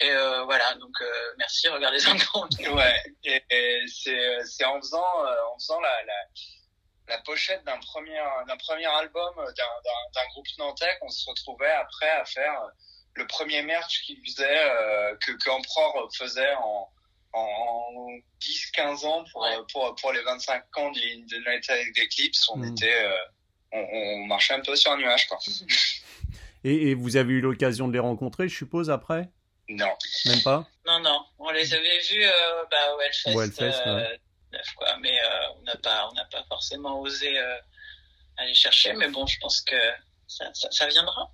et 0.00 0.10
euh, 0.10 0.44
voilà. 0.44 0.74
Donc 0.74 1.00
euh, 1.00 1.34
merci, 1.38 1.68
regardez 1.68 1.98
un 2.06 2.16
Ouais. 2.74 3.02
Et, 3.24 3.42
et 3.50 3.84
c'est 3.86 4.38
c'est 4.44 4.64
en 4.64 4.80
faisant 4.80 5.24
euh, 5.24 5.34
en 5.52 5.58
faisant 5.58 5.80
la, 5.80 6.04
la 6.04 6.14
la 7.08 7.18
pochette 7.22 7.64
d'un 7.64 7.78
premier 7.78 8.20
d'un 8.46 8.56
premier 8.56 8.86
album 8.86 9.34
d'un 9.36 9.92
d'un 10.14 10.26
groupe 10.32 10.46
nantais 10.58 10.98
qu'on 11.00 11.08
se 11.08 11.28
retrouvait 11.28 11.70
après 11.72 12.10
à 12.10 12.24
faire 12.24 12.60
le 13.14 13.26
premier 13.26 13.62
merch 13.62 14.02
qu'il 14.02 14.18
faisait 14.24 14.70
euh, 14.70 15.16
que 15.16 15.32
que 15.32 15.50
faisait 16.18 16.54
en 16.54 16.90
en 17.34 18.08
10-15 18.40 19.06
ans 19.06 19.24
pour, 19.32 19.46
pour, 19.70 19.94
pour 19.96 20.12
les 20.12 20.22
25 20.22 20.78
ans 20.78 20.90
de 20.90 20.98
United 20.98 21.88
Eclipse, 21.98 22.48
on 22.48 22.56
mm. 22.56 22.72
était, 22.72 23.06
on, 23.72 24.26
marchait 24.26 24.54
un 24.54 24.60
peu 24.60 24.76
sur 24.76 24.92
un 24.92 24.98
nuage. 24.98 25.26
Quoi. 25.28 25.38
et, 26.64 26.94
vous 26.94 27.16
avez 27.16 27.34
eu 27.34 27.40
l'occasion 27.40 27.88
de 27.88 27.92
les 27.92 27.98
rencontrer, 27.98 28.48
je 28.48 28.56
suppose, 28.56 28.90
après? 28.90 29.28
Non. 29.68 29.92
Même 30.26 30.42
pas? 30.42 30.66
Non, 30.86 31.00
non. 31.00 31.24
On 31.38 31.50
les 31.50 31.74
avait 31.74 31.98
vus 32.10 32.24
euh, 32.24 32.64
bah, 32.70 32.94
au 32.96 33.40
Hellfest. 33.40 33.82
Euh, 33.86 34.16
quoi. 34.76 34.96
Mais 35.00 35.12
euh, 35.12 35.52
on 35.58 35.62
n'a 35.62 35.76
pas, 35.76 36.08
on 36.10 36.14
pas 36.14 36.44
forcément 36.48 37.00
osé 37.00 37.38
euh, 37.38 37.56
aller 38.38 38.54
chercher. 38.54 38.94
Mais 38.94 39.08
bon, 39.08 39.26
je 39.26 39.38
pense 39.40 39.60
que 39.60 39.76
ça, 40.28 40.86
viendra. 40.88 41.32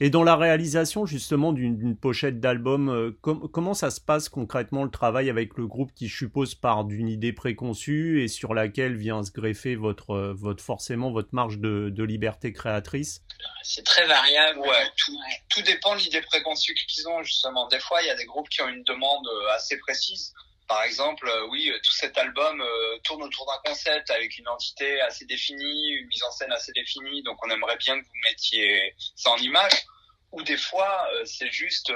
Et, 0.00 0.10
dans 0.10 0.24
la 0.24 0.36
réalisation 0.36 1.06
justement 1.06 1.52
d'une 1.52 1.96
pochette 1.96 2.40
d'album, 2.40 2.88
euh, 2.88 3.12
comment 3.20 3.74
ça 3.74 3.90
se 3.90 4.00
passe 4.00 4.28
concrètement 4.28 4.84
le 4.84 4.90
travail 4.90 5.30
avec 5.30 5.56
le 5.56 5.66
groupe 5.66 5.92
qui 5.94 6.08
suppose 6.08 6.54
part 6.54 6.84
d'une 6.84 7.08
idée 7.08 7.32
préconçue 7.32 8.22
et 8.22 8.28
sur 8.28 8.52
laquelle 8.52 8.96
vient 8.96 9.22
se 9.22 9.30
greffer 9.30 9.76
votre, 9.76 10.10
euh, 10.10 10.34
votre 10.34 10.62
forcément 10.62 11.12
votre 11.12 11.30
marge 11.32 11.58
de, 11.58 11.90
de 11.90 12.04
liberté 12.04 12.52
créatrice? 12.52 13.22
C'est 13.62 13.84
très 13.84 14.06
variable. 14.06 14.58
Ouais, 14.60 14.90
tout, 14.96 15.16
tout 15.48 15.62
dépend 15.62 15.94
de 15.94 16.00
l'idée 16.00 16.22
préconçue 16.22 16.74
qu'ils 16.74 17.08
ont 17.08 17.22
justement. 17.22 17.68
Des 17.68 17.80
fois, 17.80 18.02
il 18.02 18.06
y 18.06 18.10
a 18.10 18.16
des 18.16 18.24
groupes 18.24 18.48
qui 18.48 18.62
ont 18.62 18.68
une 18.68 18.82
demande 18.84 19.26
euh, 19.26 19.54
assez 19.54 19.78
précise 19.78 20.32
par 20.66 20.82
exemple, 20.82 21.28
euh, 21.28 21.46
oui, 21.50 21.70
euh, 21.70 21.78
tout 21.82 21.92
cet 21.92 22.16
album 22.16 22.60
euh, 22.60 22.98
tourne 23.04 23.22
autour 23.22 23.46
d'un 23.46 23.70
concept 23.70 24.10
avec 24.10 24.38
une 24.38 24.48
entité 24.48 25.00
assez 25.02 25.26
définie, 25.26 25.90
une 25.90 26.06
mise 26.06 26.22
en 26.22 26.30
scène 26.30 26.52
assez 26.52 26.72
définie, 26.72 27.22
donc 27.22 27.38
on 27.44 27.50
aimerait 27.50 27.76
bien 27.76 28.00
que 28.00 28.04
vous 28.04 28.20
mettiez 28.28 28.94
ça 29.14 29.30
en 29.30 29.36
image. 29.36 29.84
Ou 30.32 30.42
des 30.42 30.56
fois, 30.56 31.08
c'est 31.24 31.50
juste 31.52 31.92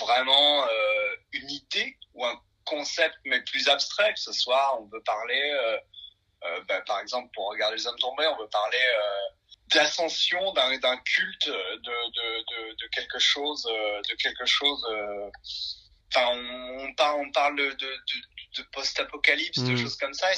vraiment 0.00 0.66
une 1.32 1.50
idée 1.50 1.94
ou 2.14 2.24
un 2.24 2.40
concept 2.64 3.14
mais 3.26 3.42
plus 3.42 3.68
abstrait, 3.68 4.14
ce 4.16 4.32
soit, 4.32 4.80
on 4.80 4.86
veut 4.86 5.02
parler, 5.02 5.58
ben, 6.66 6.80
par 6.86 7.00
exemple, 7.00 7.28
pour 7.34 7.50
regarder 7.50 7.76
les 7.76 7.86
hommes 7.86 7.98
tombés, 7.98 8.26
on 8.28 8.38
veut 8.38 8.48
parler 8.48 8.78
d'ascension 9.74 10.54
d'un 10.54 10.96
culte 11.04 11.48
de, 11.48 12.88
quelque 12.94 13.18
chose, 13.18 13.64
de 13.64 14.14
quelque 14.14 14.46
chose 14.46 14.82
enfin, 16.14 16.28
on, 16.36 16.94
parle, 16.94 17.20
on 17.20 17.32
parle 17.32 17.56
de, 17.56 17.70
de, 17.70 17.96
de 18.56 18.62
post-apocalypse, 18.72 19.58
de 19.58 19.72
mm. 19.72 19.76
choses 19.76 19.96
comme 19.96 20.14
ça, 20.14 20.28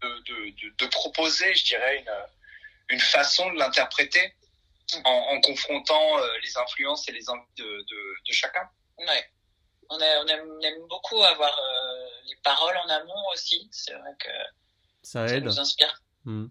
de, 0.00 0.78
de, 0.78 0.86
proposer, 0.86 1.54
je 1.54 1.64
dirais, 1.64 1.98
une, 1.98 2.94
une 2.96 3.00
façon 3.00 3.50
de 3.52 3.58
l'interpréter 3.58 4.34
en, 5.04 5.10
en, 5.10 5.40
confrontant 5.40 6.18
euh, 6.18 6.28
les 6.42 6.56
influences 6.58 7.08
et 7.08 7.12
les 7.12 7.28
envies 7.30 7.42
de, 7.56 7.64
de, 7.64 8.32
chacun. 8.32 8.68
Ouais. 8.98 9.30
On, 9.88 9.96
on, 9.96 10.26
aime, 10.28 10.86
beaucoup 10.88 11.22
avoir 11.22 11.56
euh, 11.58 12.08
les 12.28 12.36
paroles 12.42 12.76
en 12.78 12.88
amont 12.88 13.28
aussi. 13.32 13.68
C'est 13.72 13.94
vrai 13.94 14.10
que 14.18 14.30
ça, 15.02 15.28
ça 15.28 15.40
nous 15.40 15.58
inspire. 15.60 16.02
Mm. 16.24 16.46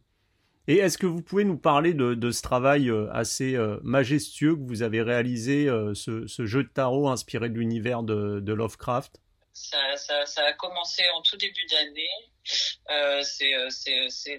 Et 0.67 0.77
est-ce 0.77 0.97
que 0.97 1.07
vous 1.07 1.21
pouvez 1.21 1.43
nous 1.43 1.57
parler 1.57 1.93
de, 1.93 2.31
ce 2.31 2.41
travail 2.41 2.89
euh, 2.89 3.11
assez 3.11 3.55
euh, 3.55 3.79
majestueux 3.83 4.55
que 4.55 4.61
vous 4.61 4.83
avez 4.83 5.01
réalisé, 5.01 5.67
euh, 5.67 5.93
ce, 5.95 6.45
jeu 6.45 6.63
de 6.63 6.69
tarot 6.69 7.09
inspiré 7.09 7.49
de 7.49 7.55
l'univers 7.55 8.03
de, 8.03 8.53
Lovecraft? 8.53 9.19
Ça, 9.53 9.79
a 9.79 10.53
commencé 10.53 11.03
en 11.15 11.21
tout 11.23 11.37
début 11.37 11.65
d'année. 11.69 13.23
c'est 13.23 14.37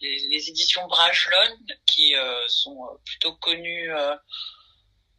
les, 0.00 0.48
éditions 0.48 0.86
Brajlon 0.86 1.58
qui 1.86 2.14
sont 2.48 2.78
plutôt 3.04 3.34
connues 3.36 3.90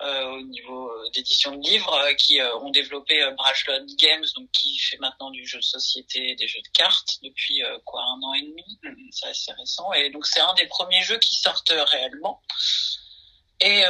au 0.02 0.42
niveau 0.42 0.90
euh, 0.90 1.10
d'édition 1.14 1.56
de 1.56 1.62
livres 1.62 1.94
euh, 1.94 2.14
qui 2.14 2.40
ont 2.42 2.70
développé 2.70 3.22
Brashlon 3.38 3.86
Games, 3.98 4.26
donc 4.36 4.50
qui 4.52 4.80
fait 4.80 4.98
maintenant 4.98 5.30
du 5.32 5.46
jeu 5.46 5.60
de 5.60 5.64
société, 5.64 6.36
des 6.36 6.48
jeux 6.48 6.62
de 6.62 6.70
cartes 6.70 7.20
depuis 7.22 7.62
quoi 7.86 8.02
un 8.02 8.22
an 8.22 8.34
et 8.34 8.42
demi, 8.42 8.80
mm-hmm. 8.84 9.10
c'est 9.12 9.28
assez 9.28 9.52
récent. 9.54 9.92
Et 9.94 10.10
donc 10.10 10.26
c'est 10.26 10.40
un 10.40 10.54
des 10.54 10.68
premiers 10.68 11.02
jeux 11.04 11.20
qui 11.20 11.36
sortent 11.36 11.74
réellement. 11.92 12.42
Et 13.62 13.84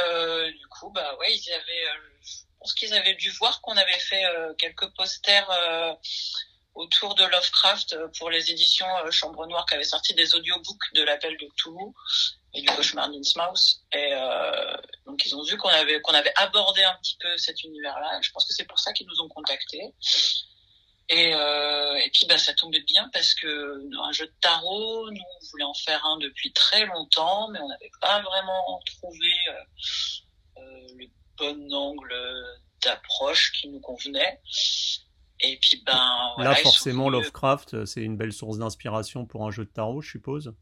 du 0.58 0.66
coup, 0.66 0.90
bah 0.90 1.16
ouais, 1.20 1.32
ils 1.32 1.52
avaient, 1.52 1.86
je 2.22 2.38
pense 2.58 2.74
qu'ils 2.74 2.92
avaient 2.92 3.14
dû 3.14 3.30
voir 3.30 3.60
qu'on 3.60 3.76
avait 3.76 4.00
fait 4.00 4.24
quelques 4.58 4.88
posters 4.96 5.48
autour 6.80 7.14
de 7.14 7.24
Lovecraft 7.24 7.96
pour 8.18 8.30
les 8.30 8.50
éditions 8.50 8.86
Chambre 9.10 9.46
Noire 9.46 9.66
qui 9.66 9.74
avaient 9.74 9.84
sorti 9.84 10.14
des 10.14 10.34
audiobooks 10.34 10.94
de 10.94 11.02
l'appel 11.02 11.36
de 11.36 11.48
Toulouse 11.56 12.40
et 12.54 12.62
du 12.62 12.66
cauchemar 12.68 13.10
d'Innsmouth. 13.10 13.82
Et 13.92 14.12
euh, 14.12 14.76
donc 15.06 15.24
ils 15.24 15.36
ont 15.36 15.42
vu 15.42 15.56
qu'on 15.56 15.68
avait 15.68 16.00
qu'on 16.00 16.14
avait 16.14 16.32
abordé 16.36 16.82
un 16.82 16.94
petit 16.96 17.16
peu 17.20 17.36
cet 17.36 17.62
univers-là. 17.62 18.20
Je 18.22 18.30
pense 18.30 18.46
que 18.46 18.54
c'est 18.54 18.64
pour 18.64 18.78
ça 18.78 18.92
qu'ils 18.92 19.06
nous 19.06 19.20
ont 19.20 19.28
contactés. 19.28 19.92
Et, 21.12 21.34
euh, 21.34 21.94
et 21.96 22.10
puis 22.10 22.26
bah, 22.28 22.38
ça 22.38 22.54
tombait 22.54 22.82
bien 22.82 23.08
parce 23.12 23.34
que 23.34 23.80
un 24.00 24.12
jeu 24.12 24.26
de 24.26 24.34
tarot, 24.40 25.10
nous 25.10 25.20
on 25.20 25.46
voulait 25.50 25.64
en 25.64 25.74
faire 25.74 26.04
un 26.06 26.18
depuis 26.18 26.52
très 26.52 26.86
longtemps, 26.86 27.48
mais 27.48 27.58
on 27.60 27.68
n'avait 27.68 27.90
pas 28.00 28.22
vraiment 28.22 28.80
trouvé 28.86 29.32
euh, 29.48 30.58
euh 30.58 30.86
le 30.96 31.06
bon 31.36 31.72
angle 31.74 32.14
d'approche 32.82 33.52
qui 33.52 33.68
nous 33.68 33.80
convenait. 33.80 34.40
Et 35.42 35.56
puis 35.56 35.82
ben 35.86 36.32
voilà, 36.36 36.50
là 36.50 36.56
forcément 36.56 37.08
Lovecraft, 37.08 37.86
c'est 37.86 38.02
une 38.02 38.16
belle 38.16 38.32
source 38.32 38.58
d'inspiration 38.58 39.24
pour 39.24 39.46
un 39.46 39.50
jeu 39.50 39.64
de 39.64 39.70
tarot, 39.70 40.02
je 40.02 40.10
suppose. 40.10 40.54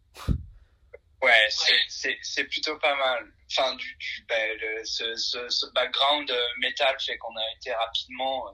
Ouais, 1.20 1.48
c'est 1.50 2.44
plutôt 2.44 2.78
pas 2.78 2.94
mal. 2.94 3.32
Enfin, 3.50 3.74
du, 3.74 3.96
du 3.96 4.26
ben, 4.28 4.58
ce, 4.84 5.16
ce, 5.16 5.48
ce, 5.48 5.66
background 5.72 6.30
euh, 6.30 6.46
métal 6.60 6.94
fait 7.00 7.16
qu'on 7.16 7.34
a 7.34 7.52
été 7.56 7.72
rapidement 7.72 8.46
euh, 8.46 8.52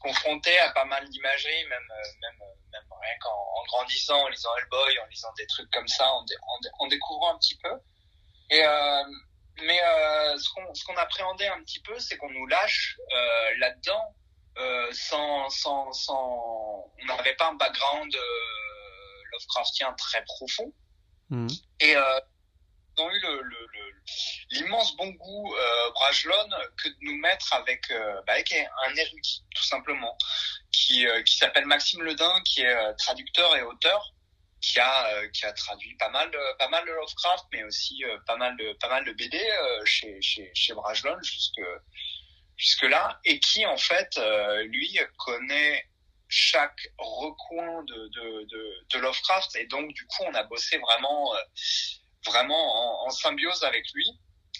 confronté 0.00 0.56
à 0.58 0.70
pas 0.70 0.84
mal 0.84 1.06
d'imagerie, 1.08 1.64
même, 1.68 1.90
euh, 1.90 2.08
même, 2.22 2.48
même 2.72 2.82
rien 3.02 3.18
qu'en 3.20 3.30
en 3.30 3.64
grandissant, 3.66 4.22
en 4.22 4.28
lisant 4.28 4.50
Hellboy, 4.56 4.98
en 5.00 5.06
lisant 5.06 5.32
des 5.36 5.46
trucs 5.46 5.70
comme 5.70 5.88
ça, 5.88 6.08
en, 6.10 6.24
en, 6.78 6.86
découvrant 6.86 7.34
un 7.34 7.38
petit 7.38 7.58
peu. 7.58 7.72
Et 8.50 8.64
euh, 8.64 9.02
mais 9.62 9.80
euh, 9.82 10.38
ce 10.38 10.84
qu'on 10.84 10.96
appréhendait 10.96 11.48
un 11.48 11.60
petit 11.62 11.80
peu, 11.80 11.98
c'est 11.98 12.16
qu'on 12.16 12.30
nous 12.30 12.46
lâche 12.46 12.98
euh, 13.12 13.58
là-dedans 13.58 14.14
sans 14.92 15.48
sans 15.50 15.92
sans. 15.92 16.92
On 17.02 17.04
n'avait 17.06 17.34
pas 17.34 17.50
un 17.50 17.54
background 17.54 18.16
Lovecraftien 19.32 19.92
très 19.94 20.24
profond. 20.24 20.72
Mmh. 21.30 21.48
Et 21.80 21.96
euh, 21.96 22.20
ils 22.96 23.02
ont 23.02 23.10
eu 23.10 23.20
l'immense 24.52 24.92
le, 24.92 24.96
bon 24.96 25.10
goût, 25.10 25.54
euh, 25.54 25.90
Brajlon, 25.90 26.48
que 26.82 26.88
de 26.88 26.96
nous 27.02 27.16
mettre 27.18 27.52
avec, 27.52 27.90
euh, 27.90 28.22
bah, 28.26 28.34
avec 28.34 28.52
un 28.52 28.94
érudit, 28.94 29.44
tout 29.54 29.64
simplement, 29.64 30.16
qui, 30.72 31.06
euh, 31.06 31.22
qui 31.22 31.36
s'appelle 31.36 31.66
Maxime 31.66 32.02
Ledin, 32.02 32.40
qui 32.44 32.62
est 32.62 32.74
euh, 32.74 32.92
traducteur 32.94 33.54
et 33.56 33.62
auteur, 33.62 34.12
qui 34.62 34.78
a, 34.80 35.28
qui 35.28 35.44
a 35.44 35.52
traduit 35.52 35.94
pas 35.96 36.08
mal, 36.08 36.30
pas 36.58 36.68
mal 36.68 36.84
de 36.86 36.90
Lovecraft, 36.90 37.44
mais 37.52 37.62
aussi 37.64 38.02
pas 38.26 38.36
mal 38.36 38.56
de, 38.56 38.72
pas 38.80 38.88
mal 38.88 39.04
de 39.04 39.12
BD 39.12 39.38
chez, 39.84 40.20
chez, 40.22 40.50
chez 40.54 40.72
Brajlon 40.72 41.16
jusque, 41.22 41.60
jusque 42.56 42.84
là, 42.84 43.20
et 43.24 43.38
qui 43.40 43.66
en 43.66 43.76
fait, 43.76 44.18
lui, 44.64 44.98
connaît 45.18 45.84
chaque 46.28 46.88
recoin 46.98 47.82
de, 47.84 48.08
de, 48.08 48.48
de, 48.90 48.98
Lovecraft 48.98 49.54
et 49.56 49.66
donc 49.66 49.92
du 49.92 50.04
coup 50.06 50.24
on 50.24 50.34
a 50.34 50.42
bossé 50.44 50.78
vraiment 50.78 51.34
euh, 51.34 51.38
vraiment 52.26 53.04
en, 53.06 53.10
symbiose 53.10 53.62
avec 53.62 53.84
lui. 53.92 54.06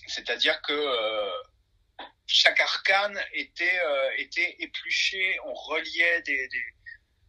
C'est-à-dire 0.07 0.61
que 0.63 0.73
euh, 0.73 1.31
chaque 2.27 2.61
arcane 2.61 3.21
était 3.33 3.81
euh, 3.81 4.11
était 4.19 4.57
épluché 4.61 5.39
on 5.45 5.55
reliait 5.55 6.23
des, 6.23 6.49
des, 6.49 6.65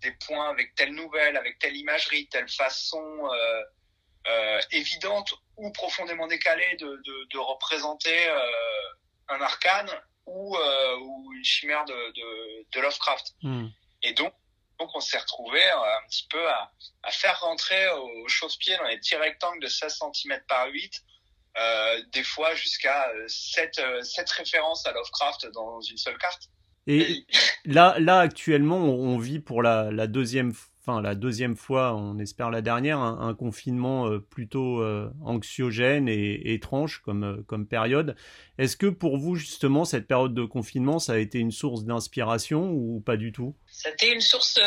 des, 0.02 0.12
points 0.26 0.50
avec 0.52 0.76
telle 0.76 0.94
nouvelle 0.94 1.38
avec 1.38 1.58
telle 1.60 1.76
imagerie 1.76 2.28
telle 2.28 2.50
façon 2.50 3.30
évidente 4.72 5.34
ou 5.56 5.72
profondément 5.72 6.28
décalée 6.28 6.76
de 6.76 7.38
représenter 7.38 8.30
un 9.30 9.42
arcane 9.42 9.90
ou, 10.28 10.56
ou 10.56 11.34
une 11.34 11.44
chimère 11.44 11.86
de, 11.86 11.94
de, 11.94 12.66
de 12.72 12.80
Lovecraft. 12.82 13.34
Hmm. 13.42 13.68
Et 14.04 14.13
donc, 14.13 14.34
donc 14.80 14.90
on 14.94 15.00
s'est 15.00 15.18
retrouvé 15.18 15.60
euh, 15.60 15.98
un 15.98 16.08
petit 16.08 16.28
peu 16.30 16.48
à, 16.50 16.72
à 17.04 17.12
faire 17.12 17.40
rentrer 17.40 17.88
au 17.90 18.28
chausse-pied 18.28 18.78
dans 18.78 18.84
les 18.84 18.98
petits 18.98 19.16
rectangles 19.16 19.62
de 19.62 19.68
16 19.68 20.00
cm 20.13 20.40
par 20.48 20.68
8, 20.70 21.04
euh, 21.58 22.02
des 22.12 22.24
fois 22.24 22.54
jusqu'à 22.56 23.08
7, 23.28 23.80
euh, 23.80 24.02
7 24.04 24.30
euh, 24.30 24.34
références 24.38 24.86
à 24.86 24.92
Lovecraft 24.92 25.48
dans 25.54 25.82
une 25.82 25.98
seule 25.98 26.18
carte. 26.18 26.50
Et 26.86 27.26
là, 27.66 27.96
là 28.00 28.20
actuellement, 28.20 28.78
on 28.78 29.18
vit 29.18 29.40
pour 29.40 29.62
la, 29.62 29.92
la 29.92 30.08
deuxième 30.08 30.54
enfin 30.88 31.02
la 31.02 31.15
deuxième 31.15 31.56
fois, 31.56 31.93
on 31.95 32.17
espère 32.19 32.50
la 32.50 32.62
dernière, 32.62 33.00
un, 33.00 33.34
confinement 33.36 34.08
euh, 34.08 34.19
plutôt 34.19 34.82
euh, 34.82 35.10
anxiogène 35.21 36.08
et, 36.08 36.54
étrange 36.54 37.02
comme, 37.04 37.23
euh, 37.23 37.43
comme 37.45 37.67
période. 37.67 38.15
Est-ce 38.58 38.78
que 38.78 38.88
pour 38.88 39.17
vous 39.17 39.36
justement 39.36 39.84
cette 39.86 40.08
période 40.08 40.34
de 40.34 40.45
confinement, 40.45 41.00
ça 41.00 41.13
a 41.13 41.17
été 41.17 41.39
une 41.39 41.52
source 41.52 41.84
d'inspiration 41.84 42.71
ou 42.71 43.02
pas 43.02 43.17
du 43.17 43.32
tout? 43.32 43.56
C'était 43.67 44.13
une 44.13 44.21
source. 44.21 44.60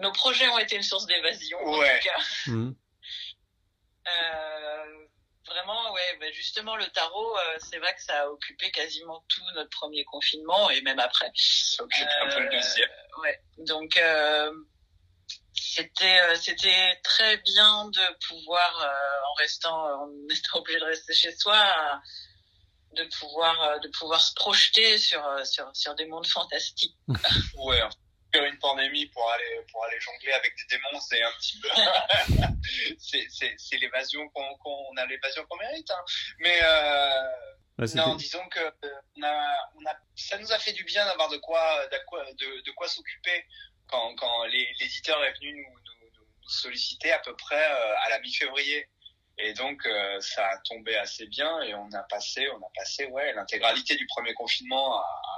Nos 0.00 0.12
projets 0.12 0.48
ont 0.48 0.58
été 0.58 0.76
une 0.76 0.82
source 0.82 1.06
d'évasion. 1.06 1.58
Ouais. 1.64 1.72
En 1.72 1.78
tout 1.78 2.04
cas. 2.04 2.50
Mmh 2.52 2.74
vraiment, 5.54 5.92
ouais, 5.92 6.16
bah, 6.20 6.30
justement, 6.32 6.76
le 6.76 6.86
tarot, 6.86 7.38
euh, 7.38 7.58
c'est 7.58 7.78
vrai 7.78 7.94
que 7.94 8.02
ça 8.02 8.22
a 8.22 8.28
occupé 8.28 8.70
quasiment 8.70 9.24
tout 9.28 9.42
notre 9.54 9.70
premier 9.70 10.04
confinement 10.04 10.70
et 10.70 10.80
même 10.82 10.98
après. 10.98 11.30
Ça 11.34 11.82
occupe 11.84 12.08
un 12.22 12.28
peu 12.28 12.40
le 12.40 12.46
euh, 12.46 12.50
deuxième. 12.50 12.90
Ouais. 13.22 13.40
Donc, 13.58 13.96
euh, 13.96 14.52
c'était 15.54 16.36
c'était 16.36 17.00
très 17.02 17.36
bien 17.38 17.86
de 17.86 18.26
pouvoir, 18.28 18.92
en 19.28 19.34
restant, 19.34 20.02
en 20.02 20.08
étant 20.30 20.58
obligé 20.58 20.80
de 20.80 20.84
rester 20.84 21.14
chez 21.14 21.34
soi, 21.36 22.00
de 22.92 23.04
pouvoir 23.18 23.80
de 23.80 23.88
pouvoir 23.88 24.20
se 24.20 24.34
projeter 24.34 24.98
sur 24.98 25.22
sur 25.46 25.70
sur 25.74 25.94
des 25.94 26.06
mondes 26.06 26.26
fantastiques. 26.26 26.96
ouais, 27.58 27.82
une 28.42 28.58
pandémie 28.58 29.06
pour 29.06 29.30
aller 29.30 29.60
pour 29.70 29.84
aller 29.84 30.00
jongler 30.00 30.32
avec 30.32 30.54
des 30.56 30.76
démons, 30.76 31.00
c'est 31.00 31.22
un 31.22 31.32
petit 31.32 31.60
peu 31.60 31.68
c'est 33.58 33.76
l'évasion 33.78 34.28
qu'on 34.30 34.96
a 34.96 35.06
l'évasion 35.06 35.44
qu'on 35.46 35.56
mérite. 35.58 35.90
Hein. 35.90 36.04
Mais 36.38 36.58
euh, 36.62 37.86
non, 37.94 38.14
disons 38.14 38.46
que 38.48 38.60
euh, 38.60 39.00
on 39.16 39.22
a, 39.22 39.56
on 39.76 39.86
a, 39.86 39.96
ça 40.14 40.38
nous 40.38 40.52
a 40.52 40.58
fait 40.58 40.72
du 40.72 40.84
bien 40.84 41.04
d'avoir 41.06 41.28
de 41.28 41.38
quoi 41.38 41.86
de 41.88 41.98
quoi 42.06 42.24
de, 42.24 42.62
de 42.62 42.70
quoi 42.72 42.88
s'occuper 42.88 43.44
quand 43.88 44.14
quand 44.16 44.44
l'éditeur 44.44 45.22
est 45.24 45.32
venu 45.34 45.56
nous, 45.56 45.74
nous, 45.74 46.10
nous, 46.16 46.48
solliciter 46.48 47.10
à 47.12 47.18
peu 47.18 47.34
près 47.36 47.70
euh, 47.70 47.94
à 48.04 48.10
la 48.10 48.20
mi-février. 48.20 48.88
Et 49.38 49.52
donc 49.54 49.84
euh, 49.86 50.20
ça 50.20 50.46
a 50.46 50.58
tombé 50.58 50.96
assez 50.96 51.26
bien 51.26 51.60
et 51.62 51.74
on 51.74 51.90
a 51.92 52.02
passé 52.04 52.48
on 52.50 52.64
a 52.64 52.70
passé 52.76 53.06
ouais 53.06 53.32
l'intégralité 53.32 53.96
du 53.96 54.06
premier 54.06 54.32
confinement 54.34 55.00
à, 55.00 55.33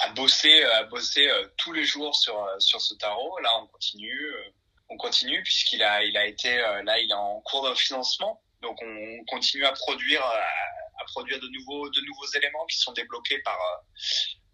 à 0.00 0.10
bosser, 0.12 0.62
à 0.64 0.84
bosser 0.84 1.28
euh, 1.28 1.46
tous 1.56 1.72
les 1.72 1.84
jours 1.84 2.14
sur 2.16 2.42
euh, 2.42 2.58
sur 2.58 2.80
ce 2.80 2.94
tarot. 2.94 3.38
Là, 3.40 3.50
on 3.62 3.66
continue, 3.66 4.24
euh, 4.24 4.52
on 4.88 4.96
continue 4.96 5.42
puisqu'il 5.42 5.82
a 5.82 6.02
il 6.04 6.16
a 6.16 6.26
été 6.26 6.56
là, 6.56 6.98
il 6.98 7.10
est 7.10 7.14
en 7.14 7.40
cours 7.42 7.68
de 7.68 7.74
financement. 7.74 8.42
Donc, 8.62 8.78
on 8.82 9.24
continue 9.26 9.64
à 9.64 9.72
produire 9.72 10.22
à, 10.22 11.04
produire 11.06 11.40
de 11.40 11.48
nouveaux 11.48 11.88
de 11.88 12.00
nouveaux 12.02 12.26
éléments 12.36 12.66
qui 12.66 12.78
sont 12.78 12.92
débloqués 12.92 13.38
par 13.38 13.58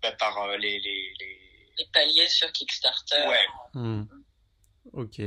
bah, 0.03 0.13
par 0.13 0.57
les, 0.59 0.79
les, 0.79 1.15
les 1.21 1.47
les 1.79 1.87
paliers 1.93 2.29
sur 2.29 2.51
Kickstarter. 2.53 3.27
Ouais. 3.29 3.47
Hmm. 3.75 4.05
Ok. 4.93 5.21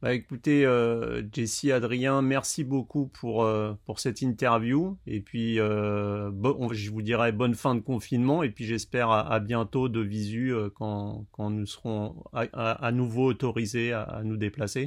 Bah 0.00 0.14
écoutez, 0.14 0.64
euh, 0.64 1.22
Jessie, 1.32 1.72
Adrien, 1.72 2.22
merci 2.22 2.62
beaucoup 2.62 3.08
pour 3.08 3.42
euh, 3.42 3.74
pour 3.84 3.98
cette 3.98 4.22
interview. 4.22 4.96
Et 5.08 5.20
puis, 5.20 5.58
euh, 5.58 6.30
bon, 6.32 6.72
je 6.72 6.90
vous 6.90 7.02
dirai 7.02 7.32
bonne 7.32 7.56
fin 7.56 7.74
de 7.74 7.80
confinement. 7.80 8.44
Et 8.44 8.50
puis, 8.50 8.64
j'espère 8.64 9.10
à, 9.10 9.40
bientôt 9.40 9.88
de 9.88 10.00
visu 10.00 10.54
euh, 10.54 10.70
quand 10.72 11.26
quand 11.32 11.50
nous 11.50 11.66
serons 11.66 12.22
à, 12.32 12.42
à, 12.42 12.92
nouveau 12.92 13.26
autorisés 13.26 13.92
à, 13.92 14.20
nous 14.22 14.36
déplacer. 14.36 14.86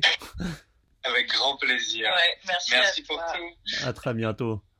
Avec 1.04 1.28
grand 1.28 1.58
plaisir. 1.58 2.06
Ouais, 2.06 2.40
merci. 2.48 2.72
Merci 2.72 3.04
pour 3.04 3.18
tout. 3.18 3.86
À 3.86 3.92
très 3.92 4.14
bientôt. 4.14 4.62